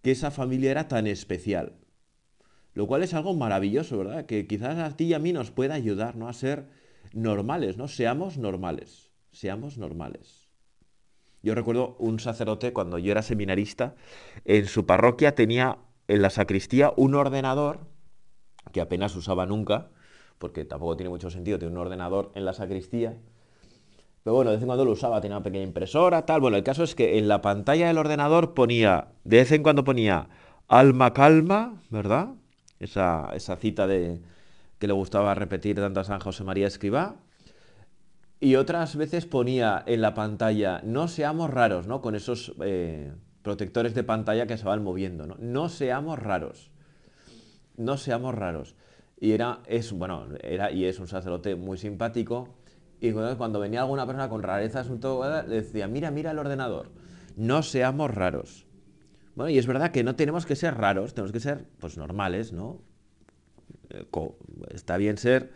que 0.02 0.10
esa 0.10 0.30
familia 0.30 0.70
era 0.70 0.88
tan 0.88 1.06
especial. 1.06 1.74
Lo 2.74 2.86
cual 2.86 3.02
es 3.02 3.14
algo 3.14 3.34
maravilloso, 3.34 3.98
¿verdad? 3.98 4.26
Que 4.26 4.46
quizás 4.46 4.78
a 4.78 4.96
ti 4.96 5.04
y 5.04 5.14
a 5.14 5.18
mí 5.18 5.32
nos 5.32 5.50
pueda 5.50 5.74
ayudar, 5.74 6.16
¿no? 6.16 6.28
A 6.28 6.32
ser 6.32 6.68
normales, 7.12 7.76
¿no? 7.76 7.88
Seamos 7.88 8.38
normales, 8.38 9.10
seamos 9.32 9.78
normales. 9.78 10.48
Yo 11.42 11.54
recuerdo 11.54 11.96
un 11.98 12.20
sacerdote 12.20 12.72
cuando 12.72 12.98
yo 12.98 13.10
era 13.12 13.22
seminarista, 13.22 13.96
en 14.44 14.66
su 14.66 14.84
parroquia 14.86 15.34
tenía 15.34 15.78
en 16.06 16.22
la 16.22 16.30
sacristía 16.30 16.92
un 16.96 17.14
ordenador 17.14 17.80
que 18.72 18.80
apenas 18.80 19.16
usaba 19.16 19.46
nunca, 19.46 19.90
porque 20.38 20.64
tampoco 20.64 20.96
tiene 20.96 21.10
mucho 21.10 21.30
sentido 21.30 21.58
tener 21.58 21.72
un 21.72 21.78
ordenador 21.78 22.30
en 22.34 22.44
la 22.44 22.52
sacristía, 22.52 23.18
pero 24.22 24.34
bueno, 24.34 24.50
de 24.50 24.56
vez 24.56 24.62
en 24.62 24.66
cuando 24.66 24.84
lo 24.84 24.92
usaba, 24.92 25.20
tenía 25.20 25.36
una 25.38 25.44
pequeña 25.44 25.64
impresora, 25.64 26.26
tal. 26.26 26.40
Bueno, 26.40 26.56
el 26.56 26.62
caso 26.62 26.82
es 26.82 26.94
que 26.94 27.18
en 27.18 27.26
la 27.26 27.40
pantalla 27.40 27.86
del 27.86 27.98
ordenador 27.98 28.52
ponía, 28.52 29.08
de 29.24 29.38
vez 29.38 29.52
en 29.52 29.62
cuando 29.62 29.82
ponía 29.82 30.28
alma 30.68 31.12
calma, 31.14 31.80
¿verdad? 31.88 32.28
Esa, 32.78 33.30
esa 33.34 33.56
cita 33.56 33.86
de, 33.86 34.20
que 34.78 34.86
le 34.86 34.92
gustaba 34.92 35.34
repetir 35.34 35.76
tanto 35.76 36.00
a 36.00 36.04
San 36.04 36.20
José 36.20 36.44
María 36.44 36.66
Escribá. 36.66 37.16
Y 38.40 38.56
otras 38.56 38.96
veces 38.96 39.26
ponía 39.26 39.82
en 39.86 40.00
la 40.00 40.14
pantalla, 40.14 40.80
no 40.84 41.08
seamos 41.08 41.50
raros, 41.50 41.86
¿no? 41.86 42.00
Con 42.00 42.14
esos 42.14 42.54
eh, 42.62 43.12
protectores 43.42 43.94
de 43.94 44.04
pantalla 44.04 44.46
que 44.46 44.56
se 44.56 44.64
van 44.64 44.82
moviendo, 44.82 45.26
¿no? 45.26 45.36
No 45.38 45.68
seamos 45.68 46.18
raros. 46.18 46.70
No 47.76 47.96
seamos 47.96 48.34
raros. 48.34 48.74
Y 49.18 49.32
era, 49.32 49.60
es, 49.66 49.92
bueno, 49.92 50.26
era 50.42 50.70
y 50.72 50.86
es 50.86 50.98
un 50.98 51.08
sacerdote 51.08 51.54
muy 51.54 51.76
simpático 51.76 52.48
y 53.00 53.12
cuando 53.12 53.60
venía 53.60 53.80
alguna 53.80 54.06
persona 54.06 54.28
con 54.28 54.42
rarezas, 54.42 54.88
un 54.88 55.00
todo, 55.00 55.42
le 55.46 55.62
decía, 55.62 55.88
mira, 55.88 56.10
mira 56.10 56.32
el 56.32 56.38
ordenador. 56.38 56.90
No 57.36 57.62
seamos 57.62 58.14
raros. 58.14 58.66
Bueno, 59.34 59.48
y 59.48 59.58
es 59.58 59.66
verdad 59.66 59.90
que 59.90 60.04
no 60.04 60.16
tenemos 60.16 60.44
que 60.44 60.54
ser 60.54 60.74
raros, 60.74 61.14
tenemos 61.14 61.32
que 61.32 61.40
ser, 61.40 61.64
pues, 61.78 61.96
normales, 61.96 62.52
¿no? 62.52 62.82
Eh, 63.88 64.06
está 64.74 64.98
bien 64.98 65.16
ser, 65.16 65.50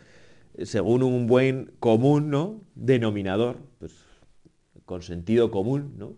según 0.63 1.03
un 1.03 1.27
buen 1.27 1.73
común, 1.81 2.31
¿no? 2.31 2.63
Denominador, 2.75 3.59
pues, 3.79 3.93
con 4.87 5.03
sentido 5.03 5.51
común, 5.51 5.95
¿no? 5.99 6.15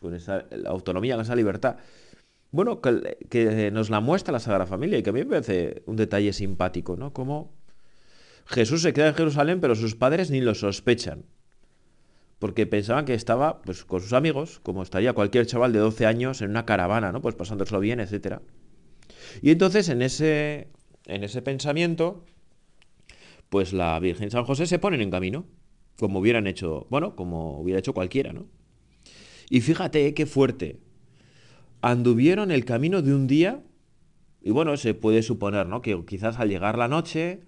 Con 0.00 0.14
esa 0.14 0.46
autonomía, 0.66 1.14
con 1.14 1.24
esa 1.24 1.36
libertad. 1.36 1.76
Bueno, 2.50 2.80
que, 2.80 3.18
que, 3.28 3.70
nos 3.70 3.88
la 3.90 4.00
muestra 4.00 4.32
la 4.32 4.40
Sagrada 4.40 4.66
Familia 4.66 4.98
y 4.98 5.02
que 5.04 5.10
a 5.10 5.12
mí 5.12 5.20
me 5.20 5.26
parece 5.26 5.84
un 5.86 5.94
detalle 5.94 6.32
simpático, 6.32 6.96
¿no? 6.96 7.12
Como 7.12 7.52
Jesús 8.46 8.82
se 8.82 8.92
queda 8.92 9.08
en 9.08 9.14
Jerusalén, 9.14 9.60
pero 9.60 9.74
sus 9.74 9.96
padres 9.96 10.30
ni 10.30 10.40
lo 10.40 10.54
sospechan. 10.54 11.26
Porque 12.38 12.66
pensaban 12.66 13.04
que 13.04 13.14
estaba 13.14 13.62
pues, 13.62 13.84
con 13.84 14.00
sus 14.00 14.12
amigos, 14.12 14.60
como 14.62 14.82
estaría 14.82 15.14
cualquier 15.14 15.46
chaval 15.46 15.72
de 15.72 15.80
12 15.80 16.06
años 16.06 16.42
en 16.42 16.50
una 16.50 16.64
caravana, 16.64 17.10
¿no? 17.12 17.20
Pues 17.20 17.34
pasándoselo 17.34 17.80
bien, 17.80 17.98
etc. 17.98 18.38
Y 19.42 19.50
entonces 19.50 19.88
en 19.88 20.02
ese, 20.02 20.68
en 21.06 21.24
ese 21.24 21.42
pensamiento, 21.42 22.24
pues 23.48 23.72
la 23.72 23.98
Virgen 23.98 24.30
San 24.30 24.44
José 24.44 24.66
se 24.66 24.78
ponen 24.78 25.00
en 25.00 25.10
camino, 25.10 25.46
como 25.98 26.20
hubieran 26.20 26.46
hecho, 26.46 26.86
bueno, 26.90 27.16
como 27.16 27.58
hubiera 27.58 27.80
hecho 27.80 27.94
cualquiera, 27.94 28.32
¿no? 28.32 28.46
Y 29.48 29.60
fíjate 29.60 30.14
qué 30.14 30.26
fuerte. 30.26 30.78
Anduvieron 31.80 32.50
el 32.50 32.64
camino 32.64 33.02
de 33.02 33.14
un 33.14 33.26
día, 33.26 33.62
y 34.42 34.50
bueno, 34.50 34.76
se 34.76 34.94
puede 34.94 35.22
suponer, 35.22 35.66
¿no? 35.66 35.82
Que 35.82 36.04
quizás 36.04 36.38
al 36.38 36.48
llegar 36.48 36.78
la 36.78 36.88
noche, 36.88 37.40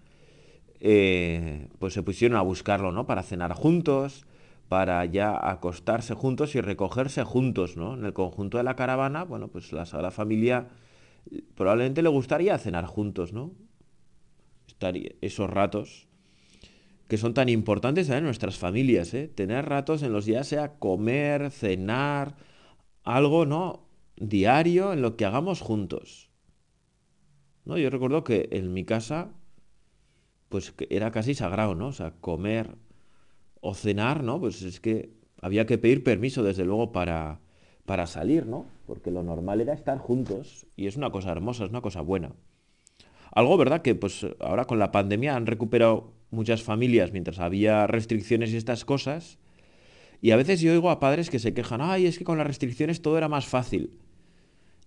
pues 0.80 1.94
se 1.94 2.02
pusieron 2.02 2.36
a 2.36 2.42
buscarlo, 2.42 2.92
¿no? 2.92 3.06
Para 3.06 3.22
cenar 3.22 3.52
juntos, 3.52 4.26
para 4.68 5.04
ya 5.06 5.38
acostarse 5.50 6.14
juntos 6.14 6.54
y 6.54 6.60
recogerse 6.60 7.24
juntos, 7.24 7.76
¿no? 7.76 7.94
En 7.94 8.04
el 8.04 8.12
conjunto 8.12 8.58
de 8.58 8.64
la 8.64 8.76
caravana, 8.76 9.24
bueno, 9.24 9.48
pues 9.48 9.72
la 9.72 9.86
Sagrada 9.86 10.10
Familia 10.10 10.68
probablemente 11.54 12.02
le 12.02 12.08
gustaría 12.08 12.56
cenar 12.58 12.86
juntos, 12.86 13.32
¿no? 13.32 13.52
Estaría 14.66 15.12
esos 15.20 15.50
ratos 15.50 16.08
que 17.08 17.16
son 17.16 17.32
tan 17.32 17.48
importantes 17.48 18.10
en 18.10 18.24
nuestras 18.24 18.58
familias, 18.58 19.14
¿eh? 19.14 19.28
Tener 19.28 19.66
ratos 19.66 20.02
en 20.02 20.12
los 20.12 20.26
días 20.26 20.46
sea 20.46 20.78
comer, 20.78 21.50
cenar, 21.50 22.36
algo, 23.02 23.46
¿no? 23.46 23.88
Diario 24.16 24.92
en 24.92 25.00
lo 25.00 25.16
que 25.16 25.24
hagamos 25.24 25.62
juntos. 25.62 26.28
¿No? 27.64 27.78
Yo 27.78 27.88
recuerdo 27.88 28.24
que 28.24 28.48
en 28.52 28.72
mi 28.72 28.84
casa 28.84 29.30
pues 30.48 30.74
era 30.90 31.10
casi 31.10 31.34
sagrado, 31.34 31.74
¿no? 31.74 31.88
O 31.88 31.92
sea, 31.92 32.12
comer 32.20 32.76
o 33.60 33.74
cenar, 33.74 34.22
¿no? 34.22 34.40
Pues 34.40 34.62
es 34.62 34.80
que 34.80 35.12
había 35.40 35.66
que 35.66 35.78
pedir 35.78 36.02
permiso, 36.02 36.42
desde 36.42 36.64
luego, 36.64 36.92
para, 36.92 37.40
para 37.84 38.06
salir, 38.06 38.46
¿no? 38.46 38.66
Porque 38.86 39.10
lo 39.10 39.22
normal 39.22 39.60
era 39.60 39.74
estar 39.74 39.98
juntos 39.98 40.66
y 40.76 40.86
es 40.86 40.96
una 40.96 41.10
cosa 41.10 41.32
hermosa, 41.32 41.64
es 41.64 41.70
una 41.70 41.80
cosa 41.80 42.00
buena. 42.00 42.32
Algo, 43.32 43.56
¿verdad? 43.56 43.82
Que 43.82 43.94
pues 43.94 44.26
ahora 44.40 44.64
con 44.64 44.78
la 44.78 44.90
pandemia 44.90 45.36
han 45.36 45.46
recuperado 45.46 46.12
muchas 46.30 46.62
familias 46.62 47.12
mientras 47.12 47.38
había 47.38 47.86
restricciones 47.86 48.52
y 48.52 48.56
estas 48.56 48.84
cosas. 48.84 49.38
Y 50.20 50.32
a 50.32 50.36
veces 50.36 50.60
yo 50.60 50.72
oigo 50.72 50.90
a 50.90 50.98
padres 50.98 51.30
que 51.30 51.38
se 51.38 51.54
quejan, 51.54 51.80
ay, 51.80 52.06
es 52.06 52.18
que 52.18 52.24
con 52.24 52.38
las 52.38 52.46
restricciones 52.46 53.02
todo 53.02 53.18
era 53.18 53.28
más 53.28 53.46
fácil. 53.46 53.98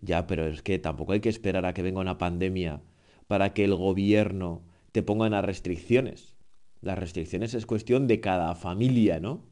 Ya, 0.01 0.27
pero 0.27 0.47
es 0.47 0.61
que 0.61 0.79
tampoco 0.79 1.13
hay 1.13 1.21
que 1.21 1.29
esperar 1.29 1.65
a 1.65 1.73
que 1.73 1.83
venga 1.83 2.01
una 2.01 2.17
pandemia 2.17 2.81
para 3.27 3.53
que 3.53 3.63
el 3.63 3.75
gobierno 3.75 4.63
te 4.91 5.03
pongan 5.03 5.31
las 5.31 5.45
restricciones. 5.45 6.35
Las 6.81 6.97
restricciones 6.97 7.53
es 7.53 7.65
cuestión 7.65 8.07
de 8.07 8.19
cada 8.19 8.55
familia, 8.55 9.19
¿no? 9.19 9.45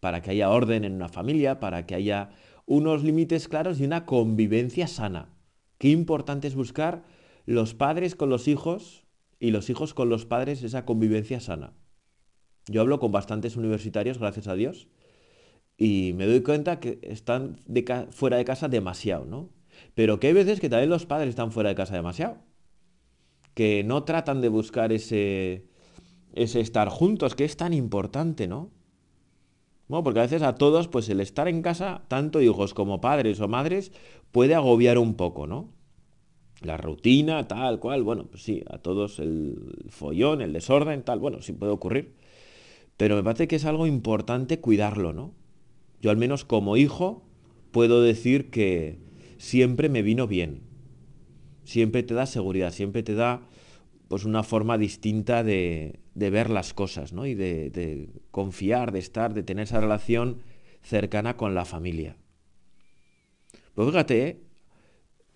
Para 0.00 0.20
que 0.20 0.32
haya 0.32 0.50
orden 0.50 0.84
en 0.84 0.94
una 0.94 1.08
familia, 1.08 1.60
para 1.60 1.86
que 1.86 1.94
haya 1.94 2.30
unos 2.66 3.04
límites 3.04 3.48
claros 3.48 3.80
y 3.80 3.84
una 3.84 4.04
convivencia 4.04 4.86
sana. 4.88 5.34
Qué 5.78 5.88
importante 5.88 6.48
es 6.48 6.54
buscar 6.54 7.04
los 7.46 7.74
padres 7.74 8.14
con 8.14 8.30
los 8.30 8.48
hijos 8.48 9.04
y 9.38 9.50
los 9.50 9.70
hijos 9.70 9.94
con 9.94 10.08
los 10.08 10.26
padres 10.26 10.62
esa 10.62 10.84
convivencia 10.84 11.40
sana. 11.40 11.72
Yo 12.66 12.80
hablo 12.80 13.00
con 13.00 13.10
bastantes 13.10 13.56
universitarios, 13.56 14.18
gracias 14.18 14.46
a 14.46 14.54
Dios, 14.54 14.88
y 15.76 16.12
me 16.14 16.26
doy 16.26 16.42
cuenta 16.42 16.78
que 16.78 17.00
están 17.02 17.56
fuera 18.10 18.36
de 18.36 18.44
casa 18.44 18.68
demasiado, 18.68 19.24
¿no? 19.24 19.50
Pero 19.94 20.20
que 20.20 20.28
hay 20.28 20.32
veces 20.32 20.60
que 20.60 20.68
también 20.68 20.90
los 20.90 21.06
padres 21.06 21.30
están 21.30 21.50
fuera 21.50 21.70
de 21.70 21.74
casa 21.74 21.94
demasiado 21.94 22.38
que 23.54 23.84
no 23.84 24.04
tratan 24.04 24.40
de 24.40 24.48
buscar 24.48 24.92
ese, 24.92 25.64
ese 26.34 26.60
estar 26.60 26.88
juntos, 26.88 27.34
que 27.34 27.44
es 27.44 27.56
tan 27.56 27.72
importante, 27.72 28.48
¿no? 28.48 28.70
Bueno, 29.88 30.04
porque 30.04 30.20
a 30.20 30.22
veces 30.22 30.42
a 30.42 30.54
todos, 30.54 30.88
pues 30.88 31.08
el 31.08 31.20
estar 31.20 31.48
en 31.48 31.60
casa, 31.60 32.02
tanto 32.08 32.40
hijos 32.40 32.72
como 32.72 33.00
padres 33.00 33.40
o 33.40 33.48
madres, 33.48 33.92
puede 34.30 34.54
agobiar 34.54 34.96
un 34.96 35.14
poco, 35.14 35.46
¿no? 35.46 35.68
La 36.62 36.76
rutina, 36.76 37.46
tal 37.48 37.78
cual, 37.78 38.02
bueno, 38.02 38.24
pues 38.24 38.42
sí, 38.42 38.62
a 38.70 38.78
todos 38.78 39.18
el 39.18 39.84
follón, 39.90 40.40
el 40.40 40.52
desorden, 40.52 41.02
tal, 41.02 41.18
bueno, 41.18 41.42
sí 41.42 41.52
puede 41.52 41.72
ocurrir. 41.72 42.14
Pero 42.96 43.16
me 43.16 43.24
parece 43.24 43.48
que 43.48 43.56
es 43.56 43.64
algo 43.64 43.86
importante 43.86 44.60
cuidarlo, 44.60 45.12
¿no? 45.12 45.34
Yo 46.00 46.10
al 46.10 46.16
menos 46.16 46.44
como 46.44 46.76
hijo 46.76 47.22
puedo 47.70 48.00
decir 48.00 48.50
que 48.50 48.98
siempre 49.38 49.88
me 49.88 50.02
vino 50.02 50.26
bien 50.26 50.71
siempre 51.64 52.02
te 52.02 52.14
da 52.14 52.26
seguridad, 52.26 52.72
siempre 52.72 53.02
te 53.02 53.14
da 53.14 53.42
pues 54.08 54.24
una 54.24 54.42
forma 54.42 54.76
distinta 54.76 55.42
de, 55.42 56.00
ver 56.14 56.50
las 56.50 56.74
cosas, 56.74 57.12
¿no? 57.12 57.24
Y 57.24 57.34
de, 57.34 58.10
confiar, 58.30 58.92
de 58.92 58.98
estar, 58.98 59.32
de 59.32 59.42
tener 59.42 59.64
esa 59.64 59.80
relación 59.80 60.42
cercana 60.82 61.36
con 61.36 61.54
la 61.54 61.64
familia. 61.64 62.16
Pues 63.74 63.88
fíjate, 63.88 64.28
¿eh? 64.28 64.40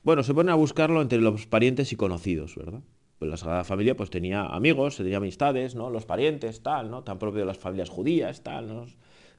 bueno, 0.03 0.23
se 0.23 0.35
ponen 0.35 0.51
a 0.51 0.57
buscarlo 0.57 1.01
entre 1.01 1.21
los 1.21 1.47
parientes 1.47 1.91
y 1.93 1.97
conocidos, 1.97 2.55
¿verdad? 2.55 2.83
pues 3.19 3.43
la 3.43 3.65
familia 3.65 3.97
pues 3.97 4.11
tenía 4.11 4.45
amigos, 4.45 4.97
tenía 4.97 5.17
amistades, 5.17 5.75
¿no? 5.75 5.89
Los 5.89 6.05
parientes, 6.05 6.63
tal, 6.63 6.91
¿no? 6.91 7.03
Tan 7.03 7.19
propio 7.19 7.41
de 7.41 7.47
las 7.47 7.59
familias 7.59 7.89
judías, 7.89 8.43
tal, 8.43 8.69
¿no? 8.69 8.87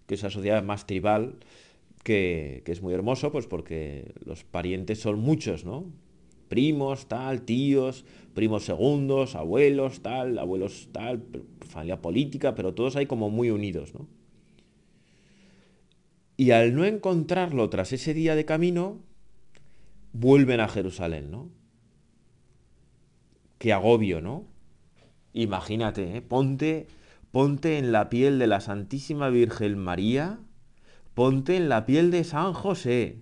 Que 0.08 0.16
esa 0.16 0.30
sociedad 0.30 0.64
más 0.64 0.88
tribal 0.88 1.36
que, 2.04 2.64
que, 2.66 2.72
es 2.72 2.82
muy 2.82 2.94
hermoso, 2.94 3.32
pues 3.32 3.46
porque 3.46 4.14
los 4.26 4.44
parientes 4.44 5.00
son 5.00 5.20
muchos, 5.20 5.64
¿no? 5.64 5.86
Primos, 6.48 7.08
tal, 7.08 7.42
tíos, 7.42 8.06
primos 8.34 8.64
segundos, 8.64 9.36
abuelos, 9.36 10.02
tal, 10.02 10.38
abuelos, 10.40 10.90
tal, 10.92 11.24
familia 11.68 12.02
política, 12.02 12.56
pero 12.56 12.74
todos 12.74 12.96
ahí 12.96 13.06
como 13.06 13.30
muy 13.30 13.50
unidos, 13.50 13.94
¿no? 13.94 14.08
Y 16.38 16.52
al 16.52 16.76
no 16.76 16.86
encontrarlo 16.86 17.70
tras 17.70 17.94
ese 17.94 18.14
día 18.14 18.36
de 18.36 18.46
camino, 18.46 19.00
vuelven 20.14 20.60
a 20.60 20.68
Jerusalén, 20.68 21.32
¿no? 21.32 21.50
Qué 23.58 23.74
agobio, 23.74 24.22
¿no? 24.22 24.46
Imagínate, 25.34 26.18
¿eh? 26.18 26.22
ponte, 26.22 26.88
ponte 27.32 27.80
en 27.80 27.92
la 27.92 28.10
piel 28.10 28.38
de 28.38 28.48
la 28.48 28.62
Santísima 28.62 29.30
Virgen 29.30 29.78
María, 29.80 30.40
ponte 31.16 31.58
en 31.58 31.70
la 31.70 31.86
piel 31.88 32.12
de 32.12 32.24
San 32.24 32.54
José. 32.54 33.18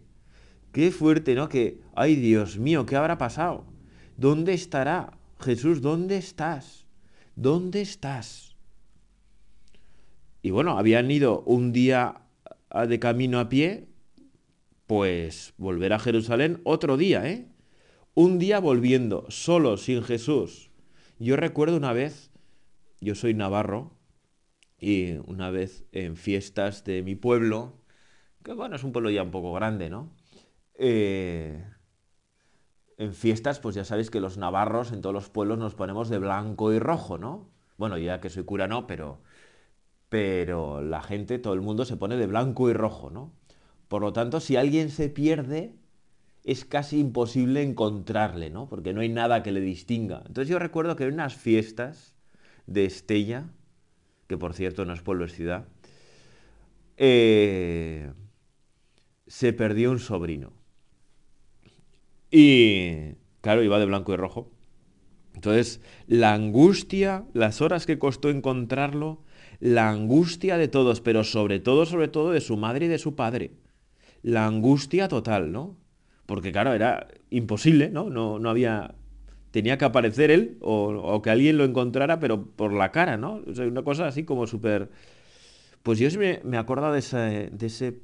Qué 0.75 0.91
fuerte, 0.91 1.35
¿no? 1.35 1.47
Que, 1.47 1.79
ay 1.95 2.15
Dios 2.15 2.59
mío, 2.59 2.85
¿qué 2.85 2.97
habrá 2.97 3.17
pasado? 3.17 3.63
¿Dónde 4.17 4.53
estará? 4.53 5.17
Jesús, 5.39 5.81
¿dónde 5.81 6.17
estás? 6.17 6.85
¿Dónde 7.37 7.79
estás? 7.79 8.57
Y 10.41 10.49
bueno, 10.49 10.77
habían 10.77 11.09
ido 11.09 11.43
un 11.43 11.71
día 11.71 12.23
de 12.89 12.99
camino 12.99 13.39
a 13.39 13.47
pie, 13.47 13.87
pues 14.85 15.53
volver 15.55 15.93
a 15.93 15.99
Jerusalén 15.99 16.59
otro 16.65 16.97
día, 16.97 17.25
¿eh? 17.25 17.47
Un 18.13 18.37
día 18.37 18.59
volviendo, 18.59 19.27
solo, 19.29 19.77
sin 19.77 20.03
Jesús. 20.03 20.71
Yo 21.19 21.37
recuerdo 21.37 21.77
una 21.77 21.93
vez, 21.93 22.33
yo 22.99 23.15
soy 23.15 23.33
navarro, 23.33 23.95
y 24.77 25.13
una 25.25 25.51
vez 25.51 25.85
en 25.93 26.17
fiestas 26.17 26.83
de 26.83 27.01
mi 27.01 27.15
pueblo, 27.15 27.81
que 28.43 28.51
bueno, 28.51 28.75
es 28.75 28.83
un 28.83 28.91
pueblo 28.91 29.09
ya 29.09 29.23
un 29.23 29.31
poco 29.31 29.53
grande, 29.53 29.89
¿no? 29.89 30.13
Eh, 30.77 31.63
en 32.97 33.13
fiestas, 33.13 33.59
pues 33.59 33.75
ya 33.75 33.83
sabéis 33.83 34.09
que 34.09 34.19
los 34.19 34.37
navarros 34.37 34.91
en 34.91 35.01
todos 35.01 35.13
los 35.13 35.29
pueblos 35.29 35.57
nos 35.57 35.75
ponemos 35.75 36.09
de 36.09 36.19
blanco 36.19 36.71
y 36.73 36.79
rojo, 36.79 37.17
¿no? 37.17 37.49
Bueno, 37.77 37.97
ya 37.97 38.21
que 38.21 38.29
soy 38.29 38.43
cura 38.45 38.67
no, 38.67 38.87
pero, 38.87 39.21
pero 40.09 40.81
la 40.81 41.01
gente, 41.01 41.39
todo 41.39 41.53
el 41.53 41.61
mundo 41.61 41.85
se 41.85 41.97
pone 41.97 42.17
de 42.17 42.27
blanco 42.27 42.69
y 42.69 42.73
rojo, 42.73 43.09
¿no? 43.09 43.33
Por 43.87 44.01
lo 44.01 44.13
tanto, 44.13 44.39
si 44.39 44.55
alguien 44.55 44.89
se 44.89 45.09
pierde, 45.09 45.75
es 46.43 46.65
casi 46.65 46.99
imposible 46.99 47.63
encontrarle, 47.63 48.49
¿no? 48.49 48.69
Porque 48.69 48.93
no 48.93 49.01
hay 49.01 49.09
nada 49.09 49.43
que 49.43 49.51
le 49.51 49.61
distinga. 49.61 50.23
Entonces 50.27 50.47
yo 50.49 50.59
recuerdo 50.59 50.95
que 50.95 51.05
en 51.05 51.13
unas 51.13 51.35
fiestas 51.35 52.15
de 52.67 52.85
Estella, 52.85 53.49
que 54.27 54.37
por 54.37 54.53
cierto 54.53 54.85
no 54.85 54.93
es 54.93 55.01
pueblo, 55.01 55.25
es 55.25 55.33
ciudad, 55.33 55.67
eh, 56.97 58.11
se 59.27 59.53
perdió 59.53 59.91
un 59.91 59.99
sobrino. 59.99 60.53
Y, 62.37 63.15
claro, 63.39 63.63
iba 63.63 63.79
de 63.79 63.85
blanco 63.85 64.13
y 64.13 64.17
rojo. 64.17 64.51
Entonces, 65.35 65.79
la 66.07 66.33
angustia, 66.33 67.23
las 67.33 67.61
horas 67.61 67.85
que 67.85 67.97
costó 67.97 68.29
encontrarlo, 68.29 69.21
la 69.59 69.89
angustia 69.89 70.57
de 70.57 70.67
todos, 70.67 70.99
pero 70.99 71.23
sobre 71.23 71.59
todo, 71.59 71.85
sobre 71.85 72.09
todo 72.09 72.31
de 72.31 72.41
su 72.41 72.57
madre 72.57 72.87
y 72.87 72.89
de 72.89 72.97
su 72.97 73.15
padre. 73.15 73.51
La 74.21 74.47
angustia 74.47 75.07
total, 75.07 75.51
¿no? 75.51 75.77
porque 76.25 76.51
claro, 76.51 76.73
era 76.73 77.07
imposible, 77.29 77.89
¿no? 77.89 78.09
No, 78.09 78.39
no 78.39 78.49
había... 78.49 78.95
Tenía 79.51 79.77
que 79.77 79.85
aparecer 79.85 80.31
él 80.31 80.57
o, 80.59 81.21
que 81.21 81.29
alguien 81.29 81.57
lo 81.57 81.63
encontrara, 81.63 82.19
pero 82.19 82.45
por 82.45 82.73
la 82.73 82.91
cara, 82.91 83.15
¿no? 83.15 83.41
O 83.47 83.53
sea, 83.53 83.65
una 83.65 83.83
cosa 83.83 84.07
así 84.07 84.23
como 84.23 84.47
súper... 84.47 84.89
Pues 85.81 85.99
yo 85.99 86.09
me, 86.19 86.41
me 86.43 86.57
acuerdo 86.57 86.91
de 86.91 86.99
ese, 86.99 87.49
de 87.51 87.67
ese 87.67 87.99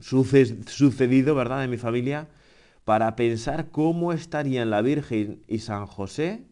sucedido, 0.00 1.34
¿verdad?, 1.34 1.60
de 1.62 1.68
mi 1.68 1.78
familia, 1.78 2.28
para 2.84 3.16
pensar 3.16 3.70
cómo 3.70 4.12
estarían 4.12 4.70
la 4.70 4.82
Virgen 4.82 5.42
y 5.46 5.58
San 5.58 5.86
José 5.86 6.46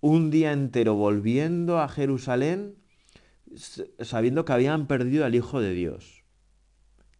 un 0.00 0.30
día 0.30 0.52
entero 0.52 0.94
volviendo 0.94 1.78
a 1.78 1.88
Jerusalén 1.88 2.76
sabiendo 3.98 4.44
que 4.44 4.52
habían 4.52 4.86
perdido 4.86 5.24
al 5.24 5.34
Hijo 5.34 5.60
de 5.60 5.72
Dios. 5.72 6.22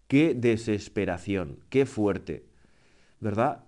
Qué 0.07 0.35
desesperación, 0.35 1.59
qué 1.71 1.87
fuerte. 1.87 2.51
¿verdad? 3.21 3.64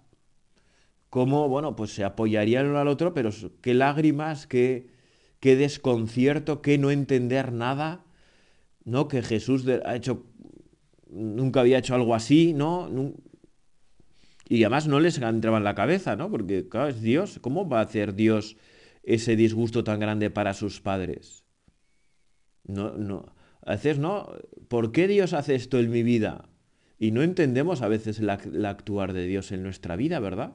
Cómo, 1.11 1.49
bueno, 1.49 1.77
pues 1.77 1.95
se 1.95 2.05
apoyarían 2.05 2.67
uno 2.67 2.79
al 2.79 2.89
otro, 2.89 3.13
pero 3.13 3.31
qué 3.61 3.75
lágrimas, 3.75 4.47
qué, 4.47 4.89
qué 5.41 5.57
desconcierto, 5.57 6.63
qué 6.63 6.79
no 6.79 6.91
entender 6.91 7.53
nada, 7.53 8.05
¿no? 8.85 9.09
Que 9.09 9.23
Jesús 9.23 9.67
ha 9.85 9.95
hecho, 9.95 10.25
nunca 11.11 11.61
había 11.61 11.79
hecho 11.79 11.95
algo 11.95 12.15
así, 12.15 12.55
¿no? 12.55 12.89
Y 14.53 14.65
además 14.65 14.87
no 14.87 15.01
les 15.01 15.17
entraba 15.17 15.57
en 15.57 15.65
la 15.65 15.75
cabeza, 15.75 16.15
¿no? 16.15 16.31
Porque, 16.31 16.69
claro, 16.69 16.89
es 16.89 17.01
Dios. 17.01 17.39
¿Cómo 17.41 17.67
va 17.71 17.79
a 17.79 17.85
hacer 17.85 18.15
Dios 18.15 18.59
ese 19.03 19.35
disgusto 19.35 19.83
tan 19.83 19.99
grande 19.99 20.29
para 20.29 20.53
sus 20.53 20.83
padres? 20.83 21.47
No, 22.65 22.91
no. 22.99 23.35
A 23.65 23.71
veces, 23.71 23.99
¿no? 23.99 24.31
¿Por 24.69 24.93
qué 24.93 25.09
Dios 25.09 25.33
hace 25.33 25.55
esto 25.55 25.79
en 25.79 25.91
mi 25.91 26.03
vida? 26.03 26.51
Y 26.99 27.13
no 27.13 27.23
entendemos 27.23 27.81
a 27.81 27.89
veces 27.89 28.19
el, 28.19 28.29
actuar 28.29 29.15
de 29.15 29.25
Dios 29.25 29.53
en 29.53 29.63
nuestra 29.63 29.97
vida, 29.97 30.21
¿verdad? 30.21 30.53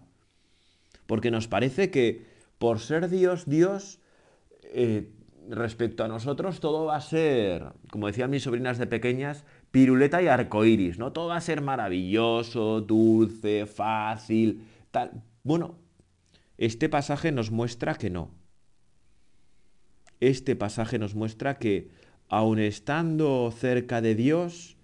Porque 1.08 1.32
nos 1.32 1.48
parece 1.48 1.90
que 1.90 2.24
por 2.60 2.78
ser 2.80 3.10
Dios, 3.10 3.50
Dios, 3.50 4.00
eh, 4.62 5.10
respecto 5.50 6.04
a 6.04 6.08
nosotros, 6.08 6.60
todo 6.60 6.86
va 6.86 6.98
a 6.98 7.02
ser, 7.02 7.74
como 7.90 8.06
decían 8.06 8.30
mis 8.30 8.44
sobrinas 8.44 8.78
de 8.78 8.86
pequeñas, 8.86 9.44
piruleta 9.78 10.24
y 10.24 10.28
arcoíris, 10.28 10.98
¿no? 10.98 11.14
Todo 11.14 11.28
va 11.28 11.36
a 11.36 11.42
ser 11.42 11.62
maravilloso, 11.62 12.82
dulce, 12.82 13.68
fácil, 13.68 14.64
tal. 14.90 15.22
Bueno, 15.44 15.76
este 16.58 16.90
pasaje 16.90 17.32
nos 17.32 17.52
muestra 17.52 17.94
que 17.94 18.10
no. 18.10 18.32
Este 20.20 20.56
pasaje 20.56 20.98
nos 20.98 21.14
muestra 21.14 21.60
que, 21.60 21.92
aun 22.28 22.58
estando 22.58 23.52
cerca 23.52 24.02
de 24.02 24.16
Dios, 24.16 24.78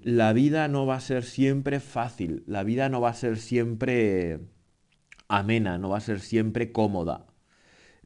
la 0.00 0.32
vida 0.32 0.68
no 0.68 0.86
va 0.86 0.94
a 0.94 1.00
ser 1.00 1.24
siempre 1.24 1.80
fácil, 1.80 2.44
la 2.46 2.62
vida 2.62 2.88
no 2.88 3.00
va 3.00 3.08
a 3.08 3.14
ser 3.14 3.36
siempre 3.36 4.38
amena, 5.26 5.76
no 5.76 5.88
va 5.88 5.98
a 5.98 6.00
ser 6.00 6.20
siempre 6.20 6.70
cómoda. 6.70 7.26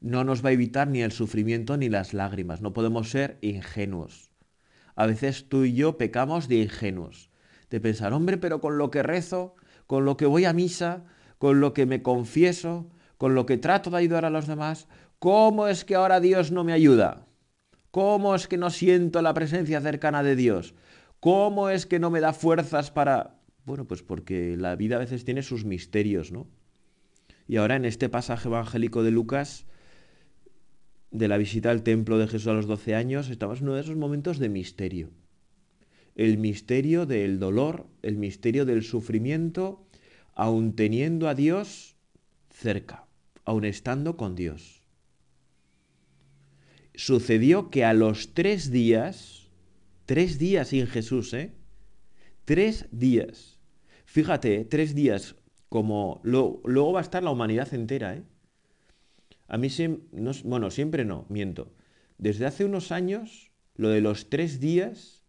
No 0.01 0.23
nos 0.23 0.43
va 0.43 0.49
a 0.49 0.53
evitar 0.53 0.87
ni 0.87 1.03
el 1.03 1.11
sufrimiento 1.11 1.77
ni 1.77 1.87
las 1.87 2.15
lágrimas, 2.15 2.61
no 2.61 2.73
podemos 2.73 3.11
ser 3.11 3.37
ingenuos. 3.41 4.28
A 4.99 5.05
veces 5.05 5.47
tú 5.47 5.63
y 5.63 5.71
yo 5.71 5.97
pecamos 5.97 6.49
de 6.49 6.57
ingenuos, 6.57 7.29
de 7.69 7.79
pensar, 7.79 8.11
hombre, 8.11 8.37
pero 8.37 8.59
con 8.59 8.77
lo 8.77 8.91
que 8.91 9.01
rezo, 9.01 9.55
con 9.87 10.03
lo 10.03 10.17
que 10.17 10.25
voy 10.25 10.43
a 10.43 10.51
misa, 10.51 11.05
con 11.37 11.61
lo 11.61 11.73
que 11.73 11.85
me 11.85 12.01
confieso, 12.01 12.89
con 13.17 13.33
lo 13.33 13.45
que 13.45 13.57
trato 13.57 13.91
de 13.91 13.95
ayudar 13.95 14.25
a 14.25 14.29
los 14.29 14.45
demás, 14.45 14.89
¿cómo 15.17 15.69
es 15.69 15.85
que 15.85 15.95
ahora 15.95 16.19
Dios 16.19 16.51
no 16.51 16.65
me 16.65 16.73
ayuda? 16.73 17.25
¿Cómo 17.91 18.35
es 18.35 18.49
que 18.49 18.57
no 18.57 18.69
siento 18.71 19.21
la 19.21 19.33
presencia 19.33 19.79
cercana 19.79 20.21
de 20.21 20.35
Dios? 20.35 20.75
¿Cómo 21.21 21.69
es 21.69 21.85
que 21.85 21.99
no 21.99 22.09
me 22.09 22.19
da 22.19 22.33
fuerzas 22.33 22.91
para...? 22.91 23.39
Bueno, 23.63 23.85
pues 23.85 24.03
porque 24.03 24.57
la 24.57 24.75
vida 24.75 24.97
a 24.97 24.99
veces 24.99 25.23
tiene 25.23 25.43
sus 25.43 25.63
misterios, 25.63 26.33
¿no? 26.33 26.45
Y 27.47 27.55
ahora 27.55 27.77
en 27.77 27.85
este 27.85 28.09
pasaje 28.09 28.49
evangélico 28.49 29.01
de 29.01 29.11
Lucas, 29.11 29.65
de 31.11 31.27
la 31.27 31.37
visita 31.37 31.71
al 31.71 31.83
templo 31.83 32.17
de 32.17 32.27
Jesús 32.27 32.47
a 32.47 32.53
los 32.53 32.67
12 32.67 32.95
años, 32.95 33.29
estamos 33.29 33.59
en 33.59 33.65
uno 33.65 33.75
de 33.75 33.81
esos 33.81 33.95
momentos 33.95 34.39
de 34.39 34.49
misterio. 34.49 35.09
El 36.15 36.37
misterio 36.37 37.05
del 37.05 37.39
dolor, 37.39 37.87
el 38.01 38.17
misterio 38.17 38.65
del 38.65 38.83
sufrimiento, 38.83 39.87
aun 40.33 40.75
teniendo 40.75 41.27
a 41.27 41.35
Dios 41.35 41.95
cerca, 42.49 43.07
aun 43.45 43.65
estando 43.65 44.17
con 44.17 44.35
Dios. 44.35 44.83
Sucedió 46.93 47.69
que 47.69 47.85
a 47.85 47.93
los 47.93 48.33
tres 48.33 48.71
días, 48.71 49.39
Tres 50.09 50.39
días 50.39 50.69
sin 50.69 50.87
Jesús, 50.87 51.35
¿eh? 51.35 51.51
Tres 52.43 52.87
días. 52.91 53.59
Fíjate, 54.05 54.65
tres 54.65 54.95
días 54.95 55.35
como... 55.69 56.19
luego 56.23 56.93
va 56.93 56.99
a 56.99 57.03
estar 57.03 57.21
la 57.21 57.29
humanidad 57.29 57.71
entera, 57.75 58.15
¿eh? 58.15 58.23
A 59.49 59.57
mí, 59.57 59.67
no, 60.13 60.31
bueno, 60.45 60.71
siempre 60.71 61.03
no, 61.03 61.25
miento. 61.27 61.73
Desde 62.17 62.45
hace 62.45 62.63
unos 62.63 62.93
años, 62.93 63.51
lo 63.75 63.89
de 63.89 63.99
los 63.99 64.29
tres 64.29 64.61
días 64.61 65.25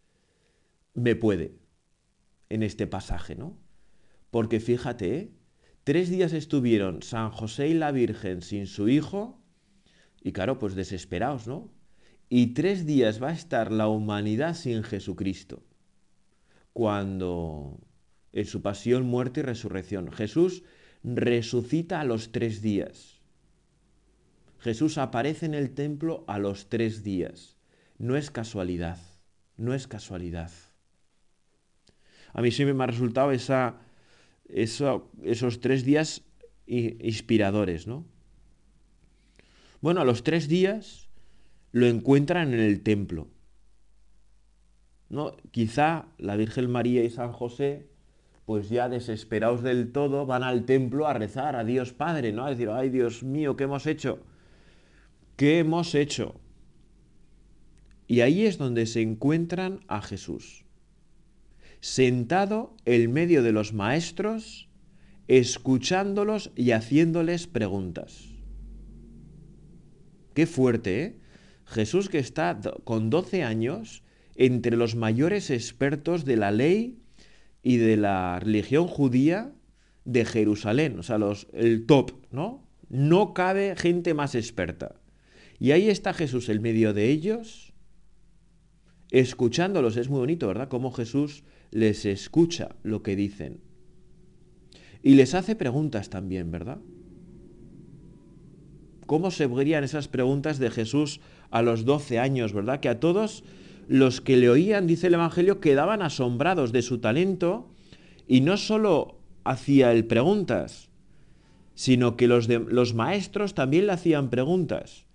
me 0.93 1.15
puede 1.15 1.57
en 2.49 2.63
este 2.63 2.87
pasaje, 2.87 3.35
¿no? 3.35 3.57
Porque 4.29 4.61
fíjate, 4.61 5.17
¿eh? 5.17 5.31
tres 5.83 6.09
días 6.09 6.31
estuvieron 6.31 7.01
San 7.01 7.31
José 7.31 7.67
y 7.67 7.73
la 7.73 7.91
Virgen 7.91 8.41
sin 8.41 8.67
su 8.67 8.87
hijo 8.87 9.41
y 10.21 10.31
claro, 10.31 10.59
pues 10.59 10.75
desesperados, 10.75 11.47
¿no? 11.47 11.71
y 12.33 12.53
tres 12.53 12.85
días 12.85 13.21
va 13.21 13.27
a 13.27 13.33
estar 13.33 13.73
la 13.73 13.89
humanidad 13.89 14.55
sin 14.55 14.83
Jesucristo. 14.83 15.65
Cuando 16.71 17.77
en 18.31 18.45
su 18.45 18.61
pasión, 18.61 19.05
muerte 19.05 19.41
y 19.41 19.43
resurrección, 19.43 20.13
Jesús 20.13 20.63
resucita 21.03 21.99
a 21.99 22.05
los 22.05 22.31
tres 22.31 22.61
días. 22.61 23.10
Jesús 24.61 24.99
aparece 24.99 25.47
en 25.47 25.55
el 25.55 25.71
templo 25.73 26.23
a 26.27 26.37
los 26.37 26.69
tres 26.69 27.03
días. 27.03 27.57
No 27.97 28.15
es 28.15 28.29
casualidad, 28.29 28.99
no 29.57 29.73
es 29.73 29.87
casualidad. 29.87 30.51
A 32.31 32.41
mí 32.41 32.51
siempre 32.51 32.75
me 32.75 32.83
ha 32.83 32.87
resultado 32.87 33.31
esa, 33.31 33.77
esos 34.47 35.61
tres 35.61 35.83
días 35.83 36.21
inspiradores, 36.67 37.87
¿no? 37.87 38.05
Bueno, 39.81 40.01
a 40.01 40.05
los 40.05 40.23
tres 40.23 40.47
días 40.47 41.09
lo 41.71 41.87
encuentran 41.87 42.53
en 42.53 42.59
el 42.59 42.81
templo. 42.83 43.29
¿No? 45.09 45.35
Quizá 45.49 46.05
la 46.19 46.35
Virgen 46.35 46.69
María 46.69 47.03
y 47.03 47.09
San 47.09 47.31
José, 47.31 47.89
pues 48.45 48.69
ya 48.69 48.89
desesperados 48.89 49.63
del 49.63 49.91
todo, 49.91 50.27
van 50.27 50.43
al 50.43 50.65
templo 50.65 51.07
a 51.07 51.13
rezar 51.13 51.55
a 51.55 51.63
Dios 51.63 51.93
Padre, 51.93 52.31
¿no? 52.31 52.45
A 52.45 52.51
decir, 52.51 52.69
ay 52.69 52.89
Dios 52.89 53.23
mío, 53.23 53.57
¿qué 53.57 53.63
hemos 53.63 53.87
hecho? 53.87 54.19
¿Qué 55.41 55.57
hemos 55.57 55.95
hecho? 55.95 56.39
Y 58.05 58.21
ahí 58.21 58.45
es 58.45 58.59
donde 58.59 58.85
se 58.85 59.01
encuentran 59.01 59.79
a 59.87 60.03
Jesús, 60.03 60.65
sentado 61.79 62.75
en 62.85 63.11
medio 63.11 63.41
de 63.41 63.51
los 63.51 63.73
maestros, 63.73 64.69
escuchándolos 65.27 66.51
y 66.55 66.73
haciéndoles 66.73 67.47
preguntas. 67.47 68.29
Qué 70.35 70.45
fuerte, 70.45 71.03
¿eh? 71.03 71.19
Jesús 71.65 72.07
que 72.07 72.19
está 72.19 72.59
con 72.83 73.09
12 73.09 73.41
años 73.41 74.03
entre 74.35 74.77
los 74.77 74.95
mayores 74.95 75.49
expertos 75.49 76.23
de 76.23 76.37
la 76.37 76.51
ley 76.51 76.99
y 77.63 77.77
de 77.77 77.97
la 77.97 78.39
religión 78.39 78.85
judía 78.85 79.55
de 80.05 80.23
Jerusalén, 80.23 80.99
o 80.99 81.01
sea, 81.01 81.17
los, 81.17 81.47
el 81.51 81.87
top, 81.87 82.11
¿no? 82.29 82.67
No 82.89 83.33
cabe 83.33 83.75
gente 83.75 84.13
más 84.13 84.35
experta. 84.35 85.00
Y 85.61 85.73
ahí 85.73 85.91
está 85.91 86.11
Jesús 86.15 86.49
en 86.49 86.59
medio 86.59 86.91
de 86.91 87.11
ellos, 87.11 87.71
escuchándolos. 89.11 89.95
Es 89.95 90.09
muy 90.09 90.17
bonito, 90.17 90.47
¿verdad? 90.47 90.69
Cómo 90.69 90.91
Jesús 90.91 91.43
les 91.69 92.03
escucha 92.05 92.69
lo 92.81 93.03
que 93.03 93.15
dicen. 93.15 93.61
Y 95.03 95.13
les 95.13 95.35
hace 95.35 95.55
preguntas 95.55 96.09
también, 96.09 96.49
¿verdad? 96.49 96.79
¿Cómo 99.05 99.29
se 99.29 99.45
verían 99.45 99.83
esas 99.83 100.07
preguntas 100.07 100.57
de 100.57 100.71
Jesús 100.71 101.21
a 101.51 101.61
los 101.61 101.85
12 101.85 102.17
años, 102.17 102.53
verdad? 102.53 102.79
Que 102.79 102.89
a 102.89 102.99
todos 102.99 103.43
los 103.87 104.19
que 104.19 104.37
le 104.37 104.49
oían, 104.49 104.87
dice 104.87 105.07
el 105.07 105.13
Evangelio, 105.13 105.59
quedaban 105.59 106.01
asombrados 106.01 106.71
de 106.71 106.81
su 106.81 106.97
talento 106.97 107.69
y 108.27 108.41
no 108.41 108.57
solo 108.57 109.19
hacía 109.43 109.91
él 109.91 110.05
preguntas, 110.05 110.89
sino 111.75 112.17
que 112.17 112.27
los, 112.27 112.47
de, 112.47 112.57
los 112.57 112.95
maestros 112.95 113.53
también 113.53 113.85
le 113.85 113.93
hacían 113.93 114.31
preguntas 114.31 115.05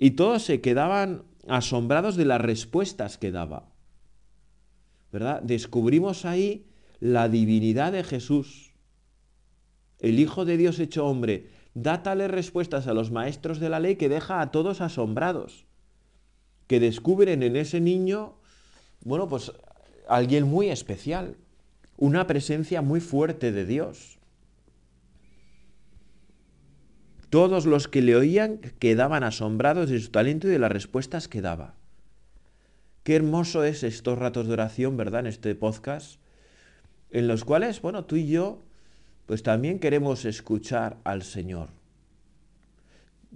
y 0.00 0.12
todos 0.12 0.42
se 0.42 0.60
quedaban 0.60 1.22
asombrados 1.46 2.16
de 2.16 2.24
las 2.24 2.40
respuestas 2.40 3.18
que 3.18 3.30
daba. 3.30 3.68
¿Verdad? 5.12 5.42
Descubrimos 5.42 6.24
ahí 6.24 6.66
la 6.98 7.28
divinidad 7.28 7.92
de 7.92 8.02
Jesús, 8.02 8.72
el 10.00 10.18
Hijo 10.18 10.44
de 10.44 10.56
Dios 10.56 10.80
hecho 10.80 11.06
hombre, 11.06 11.50
da 11.74 12.02
tales 12.02 12.30
respuestas 12.30 12.88
a 12.88 12.94
los 12.94 13.12
maestros 13.12 13.60
de 13.60 13.68
la 13.68 13.78
ley 13.78 13.94
que 13.94 14.08
deja 14.08 14.40
a 14.40 14.50
todos 14.50 14.80
asombrados 14.80 15.66
que 16.70 16.78
descubren 16.78 17.42
en 17.42 17.56
ese 17.56 17.80
niño, 17.80 18.36
bueno, 19.00 19.28
pues 19.28 19.50
alguien 20.08 20.46
muy 20.46 20.70
especial, 20.70 21.36
una 21.96 22.28
presencia 22.28 22.80
muy 22.80 23.00
fuerte 23.00 23.50
de 23.50 23.66
Dios. 23.66 24.19
Todos 27.30 27.64
los 27.64 27.86
que 27.86 28.02
le 28.02 28.16
oían 28.16 28.58
quedaban 28.80 29.22
asombrados 29.22 29.88
de 29.88 30.00
su 30.00 30.10
talento 30.10 30.48
y 30.48 30.50
de 30.50 30.58
las 30.58 30.72
respuestas 30.72 31.28
que 31.28 31.40
daba. 31.40 31.76
Qué 33.04 33.14
hermoso 33.14 33.62
es 33.62 33.84
estos 33.84 34.18
ratos 34.18 34.48
de 34.48 34.52
oración, 34.52 34.96
¿verdad? 34.96 35.20
En 35.20 35.26
este 35.28 35.54
podcast, 35.54 36.20
en 37.10 37.28
los 37.28 37.44
cuales, 37.44 37.80
bueno, 37.82 38.04
tú 38.04 38.16
y 38.16 38.26
yo, 38.26 38.64
pues 39.26 39.44
también 39.44 39.78
queremos 39.78 40.24
escuchar 40.24 40.98
al 41.04 41.22
Señor. 41.22 41.68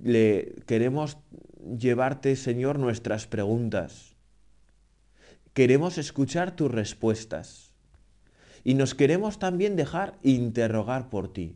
Le 0.03 0.57
queremos 0.67 1.19
llevarte, 1.79 2.35
Señor, 2.35 2.81
nuestras 2.81 3.29
preguntas. 3.29 4.17
Queremos 5.53 5.99
escuchar 5.99 6.57
tus 6.57 6.69
respuestas. 6.69 7.71
Y 8.65 8.75
nos 8.75 8.97
queremos 8.97 9.39
también 9.39 9.77
dejar 9.77 10.19
interrogar 10.25 11.11
por 11.11 11.33
ti. 11.33 11.55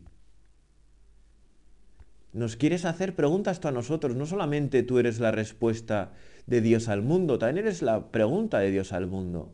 Nos 2.31 2.55
quieres 2.55 2.85
hacer 2.85 3.15
preguntas 3.15 3.59
tú 3.59 3.67
a 3.67 3.71
nosotros. 3.71 4.15
No 4.15 4.25
solamente 4.25 4.83
tú 4.83 4.99
eres 4.99 5.19
la 5.19 5.31
respuesta 5.31 6.13
de 6.45 6.61
Dios 6.61 6.87
al 6.87 7.01
mundo, 7.01 7.39
también 7.39 7.65
eres 7.65 7.81
la 7.81 8.11
pregunta 8.11 8.59
de 8.59 8.71
Dios 8.71 8.93
al 8.93 9.07
mundo. 9.07 9.53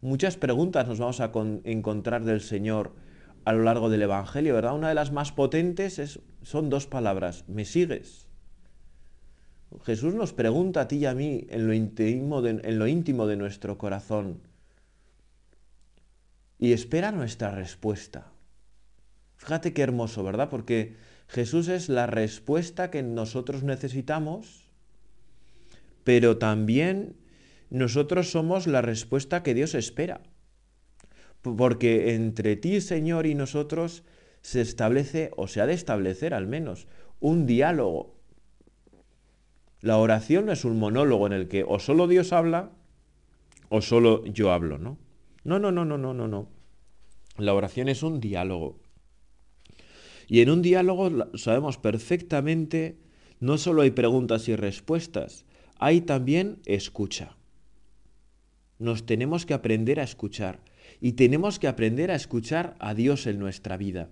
Muchas 0.00 0.36
preguntas 0.36 0.86
nos 0.86 0.98
vamos 0.98 1.20
a 1.20 1.32
encontrar 1.64 2.24
del 2.24 2.40
Señor 2.40 2.94
a 3.44 3.52
lo 3.52 3.62
largo 3.62 3.88
del 3.88 4.02
Evangelio, 4.02 4.54
¿verdad? 4.54 4.74
Una 4.74 4.88
de 4.90 4.94
las 4.94 5.10
más 5.10 5.32
potentes 5.32 5.98
es, 5.98 6.20
son 6.42 6.70
dos 6.70 6.86
palabras, 6.86 7.44
¿me 7.48 7.64
sigues? 7.64 8.28
Jesús 9.84 10.14
nos 10.14 10.32
pregunta 10.32 10.82
a 10.82 10.88
ti 10.88 10.96
y 10.96 11.06
a 11.06 11.14
mí 11.14 11.46
en 11.50 11.66
lo 11.66 11.74
íntimo 11.74 12.42
de, 12.42 12.50
en 12.50 12.78
lo 12.78 12.86
íntimo 12.86 13.26
de 13.26 13.36
nuestro 13.36 13.76
corazón 13.76 14.40
y 16.58 16.72
espera 16.72 17.12
nuestra 17.12 17.50
respuesta. 17.50 18.32
Fíjate 19.38 19.72
qué 19.72 19.82
hermoso, 19.82 20.22
¿verdad? 20.22 20.50
Porque 20.50 20.96
Jesús 21.28 21.68
es 21.68 21.88
la 21.88 22.06
respuesta 22.06 22.90
que 22.90 23.02
nosotros 23.02 23.62
necesitamos, 23.62 24.64
pero 26.04 26.38
también 26.38 27.16
nosotros 27.70 28.30
somos 28.30 28.66
la 28.66 28.82
respuesta 28.82 29.42
que 29.42 29.54
Dios 29.54 29.74
espera. 29.74 30.20
Porque 31.42 32.14
entre 32.14 32.56
ti, 32.56 32.80
Señor, 32.80 33.26
y 33.26 33.34
nosotros 33.34 34.04
se 34.42 34.60
establece, 34.60 35.30
o 35.36 35.46
se 35.46 35.60
ha 35.60 35.66
de 35.66 35.74
establecer 35.74 36.34
al 36.34 36.46
menos, 36.46 36.86
un 37.20 37.46
diálogo, 37.46 38.16
la 39.80 39.98
oración 39.98 40.46
no 40.46 40.52
es 40.52 40.64
un 40.64 40.78
monólogo 40.78 41.26
en 41.26 41.32
el 41.32 41.48
que 41.48 41.64
o 41.66 41.78
solo 41.78 42.08
Dios 42.08 42.32
habla 42.32 42.72
o 43.68 43.80
solo 43.80 44.24
yo 44.26 44.52
hablo, 44.52 44.78
¿no? 44.78 44.98
No, 45.44 45.58
no, 45.58 45.70
no, 45.70 45.84
no, 45.84 45.98
no, 45.98 46.14
no, 46.14 46.26
no. 46.26 46.48
La 47.36 47.54
oración 47.54 47.88
es 47.88 48.02
un 48.02 48.20
diálogo. 48.20 48.80
Y 50.28 50.42
en 50.42 50.50
un 50.50 50.62
diálogo 50.62 51.10
sabemos 51.34 51.78
perfectamente, 51.78 52.98
no 53.40 53.56
solo 53.56 53.82
hay 53.82 53.90
preguntas 53.90 54.46
y 54.48 54.54
respuestas, 54.54 55.46
hay 55.78 56.02
también 56.02 56.60
escucha. 56.66 57.36
Nos 58.78 59.06
tenemos 59.06 59.46
que 59.46 59.54
aprender 59.54 59.98
a 59.98 60.04
escuchar 60.04 60.60
y 61.00 61.12
tenemos 61.12 61.58
que 61.58 61.66
aprender 61.66 62.10
a 62.10 62.14
escuchar 62.14 62.76
a 62.78 62.94
Dios 62.94 63.26
en 63.26 63.38
nuestra 63.38 63.76
vida. 63.78 64.10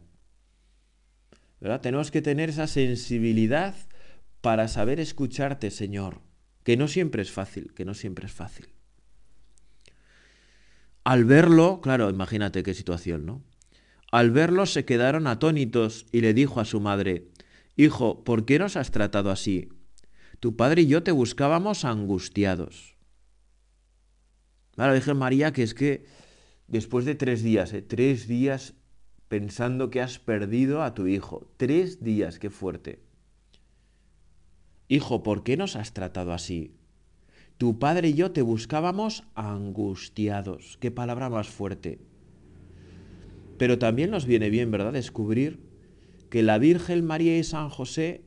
¿Verdad? 1.61 1.83
Tenemos 1.83 2.11
que 2.11 2.23
tener 2.23 2.49
esa 2.49 2.67
sensibilidad 2.67 3.75
para 4.41 4.69
saber 4.69 5.01
escucharte, 5.01 5.71
Señor, 5.71 6.21
que 6.63 6.77
no 6.77 6.89
siempre 6.89 7.23
es 7.23 7.31
fácil, 7.31 7.75
que 7.75 7.85
no 7.85 7.95
siempre 7.95 8.27
es 8.27 8.33
fácil. 8.33 8.69
Al 11.05 11.25
verlo, 11.25 11.81
claro, 11.81 12.11
imagínate 12.11 12.63
qué 12.63 12.75
situación, 12.75 13.27
¿no? 13.27 13.43
Al 14.13 14.31
verlo 14.31 14.67
se 14.67 14.85
quedaron 14.85 15.27
atónitos 15.27 16.07
y 16.13 16.21
le 16.21 16.35
dijo 16.35 16.61
a 16.61 16.65
su 16.65 16.81
madre, 16.81 17.29
Hijo, 17.77 18.25
¿por 18.25 18.45
qué 18.45 18.59
nos 18.59 18.77
has 18.77 18.91
tratado 18.91 19.31
así? 19.31 19.69
Tu 20.41 20.57
padre 20.57 20.83
y 20.83 20.87
yo 20.87 21.03
te 21.03 21.13
buscábamos 21.13 21.85
angustiados. 21.85 22.97
Claro, 24.73 24.95
dije 24.95 25.15
María 25.15 25.53
que 25.53 25.63
es 25.63 25.75
que 25.75 26.07
después 26.69 27.05
de 27.05 27.15
tres 27.15 27.43
días, 27.43 27.73
¿eh? 27.73 27.83
tres 27.83 28.29
días 28.29 28.75
pensando 29.29 29.91
que 29.91 30.01
has 30.01 30.19
perdido 30.19 30.83
a 30.83 30.95
tu 30.95 31.07
hijo, 31.07 31.51
tres 31.57 32.03
días, 32.03 32.39
qué 32.39 32.51
fuerte. 32.51 33.03
Hijo, 34.89 35.23
¿por 35.23 35.43
qué 35.43 35.57
nos 35.57 35.75
has 35.75 35.93
tratado 35.93 36.33
así? 36.33 36.77
Tu 37.59 37.79
padre 37.79 38.09
y 38.09 38.15
yo 38.15 38.33
te 38.33 38.43
buscábamos 38.43 39.25
angustiados. 39.35 40.77
Qué 40.81 40.91
palabra 40.91 41.29
más 41.29 41.49
fuerte. 41.49 41.99
Pero 43.59 43.79
también 43.79 44.11
nos 44.11 44.27
viene 44.27 44.51
bien, 44.51 44.71
¿verdad?, 44.71 44.93
descubrir 44.93 45.61
que 46.31 46.43
la 46.43 46.59
Virgen 46.59 47.05
María 47.05 47.39
y 47.39 47.45
San 47.45 47.71
José 47.71 48.23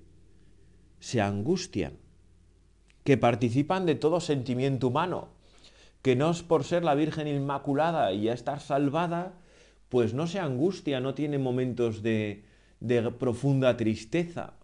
se 0.99 1.21
angustian, 1.21 1.93
que 3.03 3.17
participan 3.17 3.85
de 3.85 3.95
todo 3.95 4.19
sentimiento 4.19 4.87
humano, 4.87 5.29
que 6.01 6.15
no 6.15 6.31
es 6.31 6.43
por 6.43 6.63
ser 6.63 6.83
la 6.83 6.95
Virgen 6.95 7.27
Inmaculada 7.27 8.13
y 8.13 8.23
ya 8.23 8.33
estar 8.33 8.59
salvada, 8.59 9.33
pues 9.89 10.13
no 10.13 10.27
se 10.27 10.39
angustia, 10.39 10.99
no 10.99 11.13
tiene 11.13 11.37
momentos 11.37 12.03
de, 12.03 12.43
de 12.79 13.11
profunda 13.11 13.75
tristeza, 13.75 14.59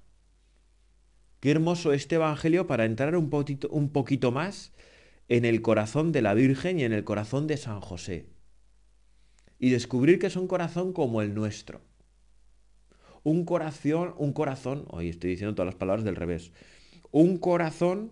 Qué 1.45 1.51
hermoso 1.51 1.93
este 1.93 2.15
Evangelio 2.15 2.65
para 2.65 2.85
entrar 2.85 3.15
un 3.15 3.29
poquito, 3.29 3.69
un 3.69 3.89
poquito 3.89 4.31
más 4.31 4.73
en 5.27 5.45
el 5.45 5.61
corazón 5.61 6.11
de 6.11 6.23
la 6.23 6.33
Virgen 6.33 6.79
y 6.79 6.85
en 6.85 6.91
el 6.91 7.03
corazón 7.03 7.45
de 7.45 7.57
San 7.57 7.81
José. 7.81 8.25
Y 9.59 9.69
descubrir 9.69 10.19
que 10.19 10.27
es 10.27 10.35
un 10.35 10.47
corazón 10.47 10.93
como 10.93 11.21
el 11.21 11.33
nuestro. 11.33 11.81
un 13.23 13.43
corazón, 13.45 14.13
un 14.17 14.33
corazón, 14.33 14.85
hoy 14.89 15.09
estoy 15.09 15.31
diciendo 15.31 15.55
todas 15.55 15.67
las 15.67 15.75
palabras 15.75 16.05
del 16.05 16.15
revés, 16.15 16.51
un 17.11 17.37
corazón 17.39 18.11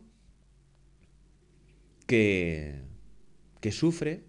que, 2.07 2.81
que 3.61 3.71
sufre, 3.71 4.23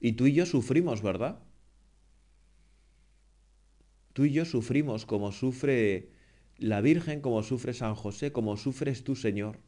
y 0.00 0.12
tú 0.12 0.26
y 0.26 0.32
yo 0.32 0.46
sufrimos, 0.46 1.02
¿verdad? 1.02 1.38
Tú 4.14 4.24
y 4.24 4.32
yo 4.32 4.44
sufrimos 4.44 5.06
como 5.06 5.32
sufre 5.32 6.10
la 6.58 6.80
Virgen, 6.80 7.20
como 7.20 7.42
sufre 7.42 7.72
San 7.74 7.94
José, 7.94 8.32
como 8.32 8.56
sufres 8.56 9.04
tú, 9.04 9.16
Señor. 9.16 9.58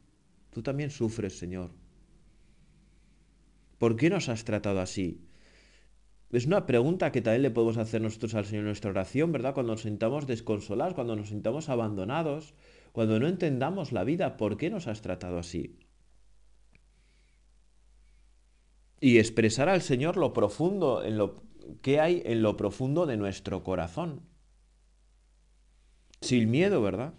Tú 0.51 0.61
también 0.61 0.89
sufres, 0.89 1.37
Señor. 1.37 1.71
¿Por 3.77 3.95
qué 3.95 4.09
nos 4.09 4.29
has 4.29 4.45
tratado 4.45 4.81
así? 4.81 5.21
Es 6.35 6.45
una 6.45 6.65
pregunta 6.65 7.13
que 7.13 7.21
también 7.21 7.43
le 7.43 7.49
podemos 7.49 7.77
hacer 7.77 8.01
nosotros 8.01 8.35
al 8.35 8.43
Señor 8.43 8.63
en 8.63 8.65
nuestra 8.65 8.91
oración, 8.91 9.31
¿verdad? 9.31 9.53
Cuando 9.53 9.71
nos 9.71 9.83
sintamos 9.83 10.27
desconsolados, 10.27 10.93
cuando 10.93 11.15
nos 11.15 11.29
sintamos 11.29 11.69
abandonados, 11.69 12.55
cuando 12.91 13.21
no 13.21 13.27
entendamos 13.29 13.93
la 13.93 14.03
vida, 14.03 14.35
¿por 14.35 14.57
qué 14.57 14.69
nos 14.69 14.87
has 14.87 15.01
tratado 15.01 15.39
así? 15.39 15.79
Y 18.99 19.17
expresar 19.17 19.69
al 19.69 19.81
Señor 19.81 20.17
lo 20.17 20.33
profundo, 20.33 21.05
en 21.05 21.17
lo 21.17 21.41
que 21.81 22.01
hay 22.01 22.21
en 22.25 22.41
lo 22.41 22.57
profundo 22.57 23.05
de 23.05 23.15
nuestro 23.15 23.63
corazón. 23.63 24.19
Sin 26.19 26.51
miedo, 26.51 26.81
¿verdad? 26.81 27.13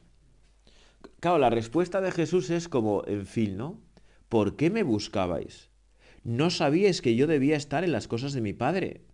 Claro, 1.20 1.38
la 1.38 1.48
respuesta 1.48 2.02
de 2.02 2.12
Jesús 2.12 2.50
es 2.50 2.68
como, 2.68 3.02
en 3.06 3.24
fin, 3.24 3.56
¿no? 3.56 3.80
¿Por 4.28 4.56
qué 4.56 4.68
me 4.68 4.82
buscabais? 4.82 5.70
No 6.22 6.50
sabíais 6.50 7.00
que 7.00 7.16
yo 7.16 7.26
debía 7.26 7.56
estar 7.56 7.82
en 7.82 7.92
las 7.92 8.08
cosas 8.08 8.32
de 8.32 8.40
mi 8.40 8.52
Padre, 8.52 9.05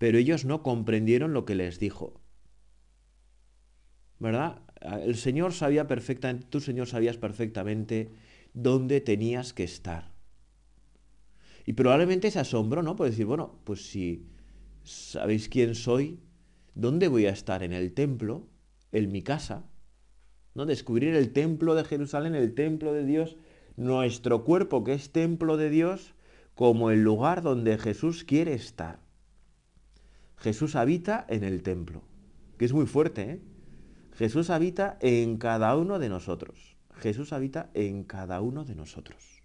pero 0.00 0.16
ellos 0.16 0.46
no 0.46 0.62
comprendieron 0.62 1.34
lo 1.34 1.44
que 1.44 1.54
les 1.54 1.78
dijo. 1.78 2.22
¿Verdad? 4.18 4.62
El 5.04 5.14
Señor 5.14 5.52
sabía 5.52 5.86
perfectamente, 5.86 6.46
tú 6.48 6.60
Señor 6.60 6.86
sabías 6.86 7.18
perfectamente 7.18 8.10
dónde 8.54 9.02
tenías 9.02 9.52
que 9.52 9.62
estar. 9.62 10.10
Y 11.66 11.74
probablemente 11.74 12.30
se 12.30 12.38
asombró, 12.38 12.82
¿no? 12.82 12.96
Por 12.96 13.10
decir, 13.10 13.26
bueno, 13.26 13.60
pues 13.64 13.90
si 13.90 14.26
sabéis 14.84 15.50
quién 15.50 15.74
soy, 15.74 16.18
¿dónde 16.74 17.08
voy 17.08 17.26
a 17.26 17.30
estar? 17.30 17.62
¿En 17.62 17.74
el 17.74 17.92
templo? 17.92 18.48
¿En 18.92 19.12
mi 19.12 19.20
casa? 19.20 19.68
¿No? 20.54 20.64
Descubrir 20.64 21.14
el 21.14 21.34
templo 21.34 21.74
de 21.74 21.84
Jerusalén, 21.84 22.34
el 22.34 22.54
templo 22.54 22.94
de 22.94 23.04
Dios, 23.04 23.36
nuestro 23.76 24.44
cuerpo 24.44 24.82
que 24.82 24.94
es 24.94 25.12
templo 25.12 25.58
de 25.58 25.68
Dios, 25.68 26.14
como 26.54 26.90
el 26.90 27.02
lugar 27.02 27.42
donde 27.42 27.76
Jesús 27.76 28.24
quiere 28.24 28.54
estar. 28.54 29.09
Jesús 30.40 30.74
habita 30.74 31.26
en 31.28 31.44
el 31.44 31.62
templo, 31.62 32.02
que 32.58 32.64
es 32.64 32.72
muy 32.72 32.86
fuerte, 32.86 33.22
¿eh? 33.22 33.40
Jesús 34.14 34.50
habita 34.50 34.98
en 35.00 35.36
cada 35.36 35.76
uno 35.76 35.98
de 35.98 36.08
nosotros. 36.08 36.76
Jesús 36.96 37.32
habita 37.32 37.70
en 37.74 38.04
cada 38.04 38.40
uno 38.40 38.64
de 38.64 38.74
nosotros. 38.74 39.42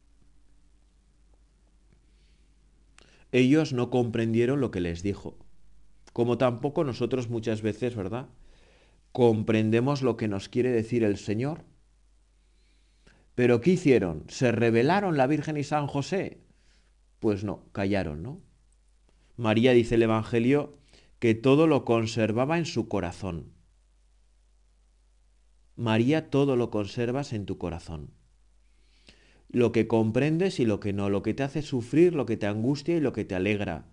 Ellos 3.31 3.73
no 3.73 3.89
comprendieron 3.89 4.62
lo 4.62 4.71
que 4.71 4.79
les 4.79 5.03
dijo, 5.03 5.38
como 6.13 6.38
tampoco 6.38 6.86
nosotros 6.86 7.29
muchas 7.29 7.62
veces, 7.62 7.95
¿verdad? 7.95 8.29
Comprendemos 9.12 10.01
lo 10.01 10.15
que 10.15 10.29
nos 10.29 10.47
quiere 10.47 10.71
decir 10.71 11.03
el 11.03 11.17
Señor. 11.17 11.65
Pero 13.34 13.60
¿qué 13.60 13.71
hicieron? 13.71 14.23
¿Se 14.29 14.53
rebelaron 14.53 15.17
la 15.17 15.27
Virgen 15.27 15.58
y 15.58 15.63
San 15.63 15.88
José? 15.88 16.39
Pues 17.19 17.43
no, 17.43 17.65
callaron, 17.73 18.23
¿no? 18.23 18.41
María 19.36 19.73
dice 19.73 19.95
el 19.95 20.03
Evangelio 20.03 20.77
que 21.19 21.34
todo 21.36 21.67
lo 21.67 21.86
conservaba 21.86 22.58
en 22.58 22.65
su 22.65 22.88
corazón. 22.88 23.54
María, 25.75 26.30
todo 26.30 26.56
lo 26.56 26.69
conservas 26.69 27.34
en 27.34 27.45
tu 27.45 27.58
corazón. 27.58 28.12
Lo 29.49 29.71
que 29.71 29.88
comprendes 29.88 30.60
y 30.60 30.65
lo 30.65 30.80
que 30.80 30.93
no, 30.93 31.10
lo 31.10 31.21
que 31.21 31.34
te 31.34 31.43
hace 31.43 31.62
sufrir, 31.62 32.13
lo 32.13 32.25
que 32.25 32.38
te 32.38 32.47
angustia 32.47 32.95
y 32.95 33.01
lo 33.01 33.13
que 33.13 33.25
te 33.25 33.36
alegra. 33.36 33.86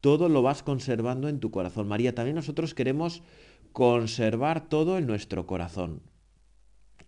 Todo 0.00 0.28
lo 0.28 0.42
vas 0.42 0.62
conservando 0.62 1.28
en 1.28 1.40
tu 1.40 1.50
corazón. 1.50 1.88
María, 1.88 2.14
también 2.14 2.36
nosotros 2.36 2.74
queremos 2.74 3.22
conservar 3.72 4.68
todo 4.68 4.98
en 4.98 5.06
nuestro 5.06 5.46
corazón. 5.46 6.02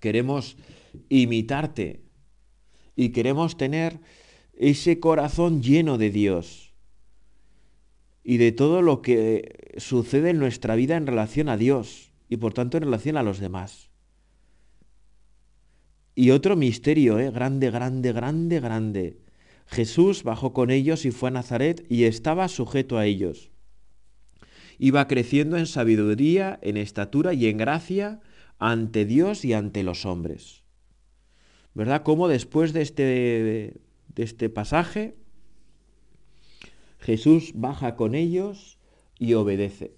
Queremos 0.01 0.57
imitarte 1.09 2.05
y 2.97 3.11
queremos 3.11 3.57
tener 3.57 4.01
ese 4.53 5.01
corazón 5.01 5.63
lleno 5.63 5.97
de 5.97 6.11
Dios 6.11 6.72
y 8.25 8.37
de 8.37 8.53
todo 8.53 8.83
lo 8.83 9.03
que 9.03 9.75
sucede 9.79 10.31
en 10.31 10.39
nuestra 10.39 10.77
vida 10.77 10.97
en 10.97 11.07
relación 11.07 11.49
a 11.49 11.57
Dios 11.57 12.13
y 12.29 12.37
por 12.37 12.55
tanto 12.55 12.77
en 12.77 12.85
relación 12.85 13.17
a 13.17 13.23
los 13.23 13.39
demás. 13.39 13.91
Y 16.15 16.31
otro 16.31 16.57
misterio, 16.57 17.19
¿eh? 17.19 17.31
grande, 17.31 17.71
grande, 17.71 18.13
grande, 18.13 18.61
grande. 18.61 19.19
Jesús 19.67 20.23
bajó 20.23 20.53
con 20.53 20.71
ellos 20.71 21.05
y 21.05 21.11
fue 21.11 21.31
a 21.31 21.33
Nazaret 21.33 21.85
y 21.89 22.05
estaba 22.05 22.49
sujeto 22.49 22.99
a 22.99 23.07
ellos. 23.07 23.51
Iba 24.79 25.09
creciendo 25.09 25.57
en 25.57 25.67
sabiduría, 25.67 26.59
en 26.63 26.77
estatura 26.77 27.33
y 27.35 27.47
en 27.47 27.57
gracia 27.57 28.21
ante 28.59 29.07
Dios 29.07 29.45
y 29.45 29.55
ante 29.55 29.83
los 29.83 30.05
hombres. 30.05 30.63
¿Verdad? 31.75 32.03
Como 32.03 32.29
después 32.29 32.73
de 32.73 32.83
este, 32.83 33.03
de 33.03 34.23
este 34.23 34.51
pasaje, 34.51 35.17
Jesús 37.03 37.51
baja 37.57 37.97
con 37.97 38.15
ellos 38.15 38.79
y 39.19 39.35
obedece. 39.35 39.97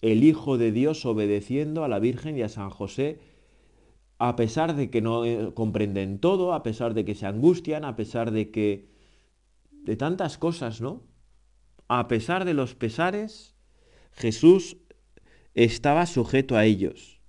El 0.00 0.22
Hijo 0.22 0.58
de 0.58 0.70
Dios 0.70 1.04
obedeciendo 1.06 1.82
a 1.82 1.88
la 1.88 1.98
Virgen 1.98 2.38
y 2.38 2.42
a 2.42 2.48
San 2.48 2.70
José 2.70 3.18
a 4.18 4.36
pesar 4.36 4.76
de 4.76 4.90
que 4.90 5.02
no 5.02 5.24
eh, 5.24 5.52
comprenden 5.54 6.20
todo, 6.20 6.54
a 6.54 6.62
pesar 6.62 6.94
de 6.94 7.04
que 7.04 7.16
se 7.16 7.26
angustian, 7.26 7.84
a 7.84 7.96
pesar 7.96 8.30
de 8.30 8.52
que... 8.52 8.88
de 9.72 9.96
tantas 9.96 10.38
cosas, 10.38 10.80
¿no? 10.80 11.02
A 11.88 12.06
pesar 12.06 12.44
de 12.44 12.54
los 12.54 12.76
pesares, 12.76 13.56
Jesús 14.12 14.76
estaba 15.54 16.06
sujeto 16.06 16.56
a 16.56 16.64
ellos. 16.64 17.20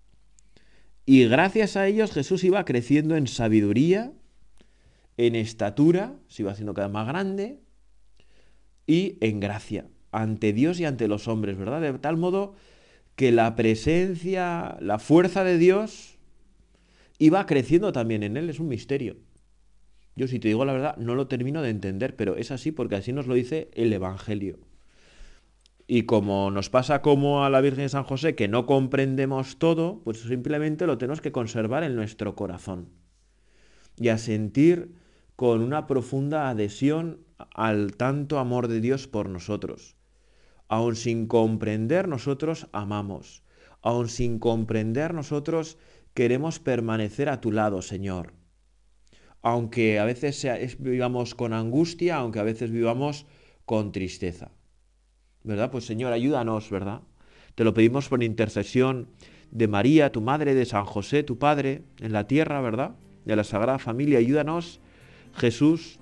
Y 1.08 1.26
gracias 1.26 1.76
a 1.76 1.88
ellos 1.88 2.12
Jesús 2.12 2.43
iba 2.43 2.63
creciendo 2.65 3.15
en 3.15 3.26
sabiduría, 3.26 4.13
en 5.17 5.34
estatura, 5.34 6.19
se 6.28 6.43
iba 6.43 6.52
haciendo 6.52 6.76
cada 6.76 6.88
vez 6.88 6.93
más 6.93 7.08
grande, 7.08 7.64
y 8.88 9.17
en 9.21 9.39
gracia, 9.39 9.88
ante 10.12 10.54
Dios 10.54 10.80
y 10.80 10.86
ante 10.86 11.08
los 11.08 11.28
hombres, 11.28 11.58
¿verdad? 11.58 11.82
De 11.82 11.93
tal 12.00 12.17
modo 12.17 12.56
que 13.15 13.32
la 13.32 13.56
presencia, 13.56 14.78
la 14.80 15.00
fuerza 15.00 15.43
de 15.43 15.58
Dios 15.58 16.17
va 17.34 17.45
creciendo 17.45 17.91
también 17.91 18.24
en 18.24 18.38
él, 18.38 18.50
es 18.50 18.60
un 18.60 18.67
misterio. 18.67 19.17
Yo 20.15 20.28
si 20.28 20.39
te 20.39 20.48
digo 20.48 20.63
la 20.65 20.74
verdad, 20.74 20.98
no 20.98 21.15
lo 21.15 21.28
termino 21.28 21.62
de 21.62 21.69
entender, 21.69 22.15
pero 22.15 22.38
es 22.38 22.52
así 22.52 22.71
porque 22.71 22.95
así 22.95 23.12
nos 23.12 23.28
lo 23.28 23.34
dice 23.34 23.69
el 23.74 23.91
Evangelio. 23.91 24.60
Y 25.88 26.04
como 26.04 26.50
nos 26.52 26.69
pasa 26.69 27.02
como 27.02 27.43
a 27.45 27.50
la 27.50 27.62
Virgen 27.62 27.89
San 27.89 28.04
José, 28.04 28.34
que 28.34 28.48
no 28.48 28.65
comprendemos 28.65 29.58
todo, 29.58 30.02
pues 30.04 30.21
simplemente 30.21 30.88
lo 30.88 30.98
tenemos 30.98 31.21
que 31.21 31.32
conservar 31.32 31.84
en 31.84 31.95
nuestro 31.95 32.36
corazón. 32.36 32.89
Y 33.98 34.08
a 34.08 34.17
sentir 34.17 34.93
con 35.36 35.62
una 35.62 35.86
profunda 35.86 36.50
adhesión 36.50 37.19
al 37.38 37.95
tanto 37.95 38.39
amor 38.39 38.67
de 38.67 38.82
Dios 38.82 39.08
por 39.08 39.30
nosotros. 39.30 39.95
Aun 40.67 40.95
sin 40.95 41.28
comprender 41.28 42.08
nosotros 42.08 42.67
amamos. 42.71 43.43
Aun 43.82 44.10
sin 44.10 44.39
comprender 44.39 45.13
nosotros 45.13 45.78
queremos 46.13 46.60
permanecer 46.60 47.30
a 47.30 47.41
tu 47.41 47.52
lado, 47.52 47.82
Señor. 47.82 48.34
Aunque 49.41 50.00
a 50.00 50.06
veces 50.06 50.45
vivamos 50.80 51.36
con 51.36 51.54
angustia, 51.54 52.17
aunque 52.17 52.39
a 52.39 52.43
veces 52.43 52.71
vivamos 52.71 53.28
con 53.65 53.91
tristeza. 53.91 54.52
¿Verdad? 55.43 55.69
Pues 55.69 55.86
Señor, 55.86 56.13
ayúdanos, 56.13 56.71
¿verdad? 56.71 57.02
Te 57.54 57.63
lo 57.63 57.74
pedimos 57.74 58.10
por 58.10 58.24
intercesión 58.24 59.10
de 59.52 59.67
María, 59.67 60.12
tu 60.12 60.21
madre, 60.21 60.56
de 60.56 60.65
San 60.65 60.86
José, 60.86 61.21
tu 61.21 61.38
padre, 61.38 61.84
en 62.00 62.12
la 62.12 62.28
tierra, 62.28 62.60
¿verdad? 62.62 62.95
De 63.26 63.36
la 63.36 63.43
Sagrada 63.43 63.78
Familia. 63.78 64.17
Ayúdanos, 64.17 64.82
Jesús, 65.34 66.00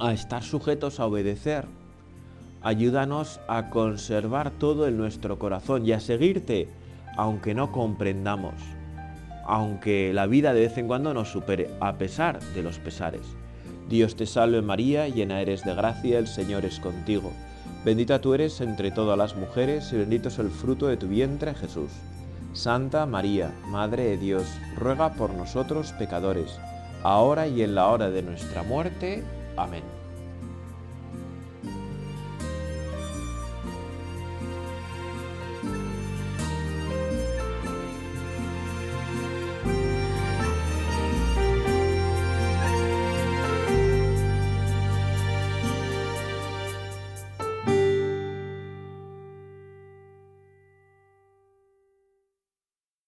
a 0.00 0.12
estar 0.12 0.42
sujetos 0.42 1.00
a 1.00 1.06
obedecer. 1.06 1.66
Ayúdanos 2.62 3.40
a 3.48 3.70
conservar 3.70 4.50
todo 4.50 4.86
en 4.86 4.96
nuestro 4.96 5.38
corazón 5.38 5.86
y 5.86 5.92
a 5.92 6.00
seguirte, 6.00 6.68
aunque 7.16 7.54
no 7.54 7.72
comprendamos 7.72 8.54
aunque 9.50 10.12
la 10.12 10.28
vida 10.28 10.54
de 10.54 10.60
vez 10.60 10.78
en 10.78 10.86
cuando 10.86 11.12
nos 11.12 11.32
supere, 11.32 11.70
a 11.80 11.94
pesar 11.94 12.40
de 12.54 12.62
los 12.62 12.78
pesares. 12.78 13.22
Dios 13.88 14.14
te 14.14 14.24
salve 14.24 14.62
María, 14.62 15.08
llena 15.08 15.40
eres 15.40 15.64
de 15.64 15.74
gracia, 15.74 16.20
el 16.20 16.28
Señor 16.28 16.64
es 16.64 16.78
contigo. 16.78 17.32
Bendita 17.84 18.20
tú 18.20 18.32
eres 18.34 18.60
entre 18.60 18.92
todas 18.92 19.18
las 19.18 19.34
mujeres 19.34 19.92
y 19.92 19.96
bendito 19.96 20.28
es 20.28 20.38
el 20.38 20.50
fruto 20.50 20.86
de 20.86 20.96
tu 20.96 21.08
vientre 21.08 21.52
Jesús. 21.54 21.90
Santa 22.52 23.06
María, 23.06 23.50
Madre 23.66 24.04
de 24.04 24.18
Dios, 24.18 24.46
ruega 24.76 25.14
por 25.14 25.34
nosotros 25.34 25.92
pecadores, 25.98 26.60
ahora 27.02 27.48
y 27.48 27.62
en 27.62 27.74
la 27.74 27.88
hora 27.88 28.08
de 28.08 28.22
nuestra 28.22 28.62
muerte. 28.62 29.24
Amén. 29.56 29.99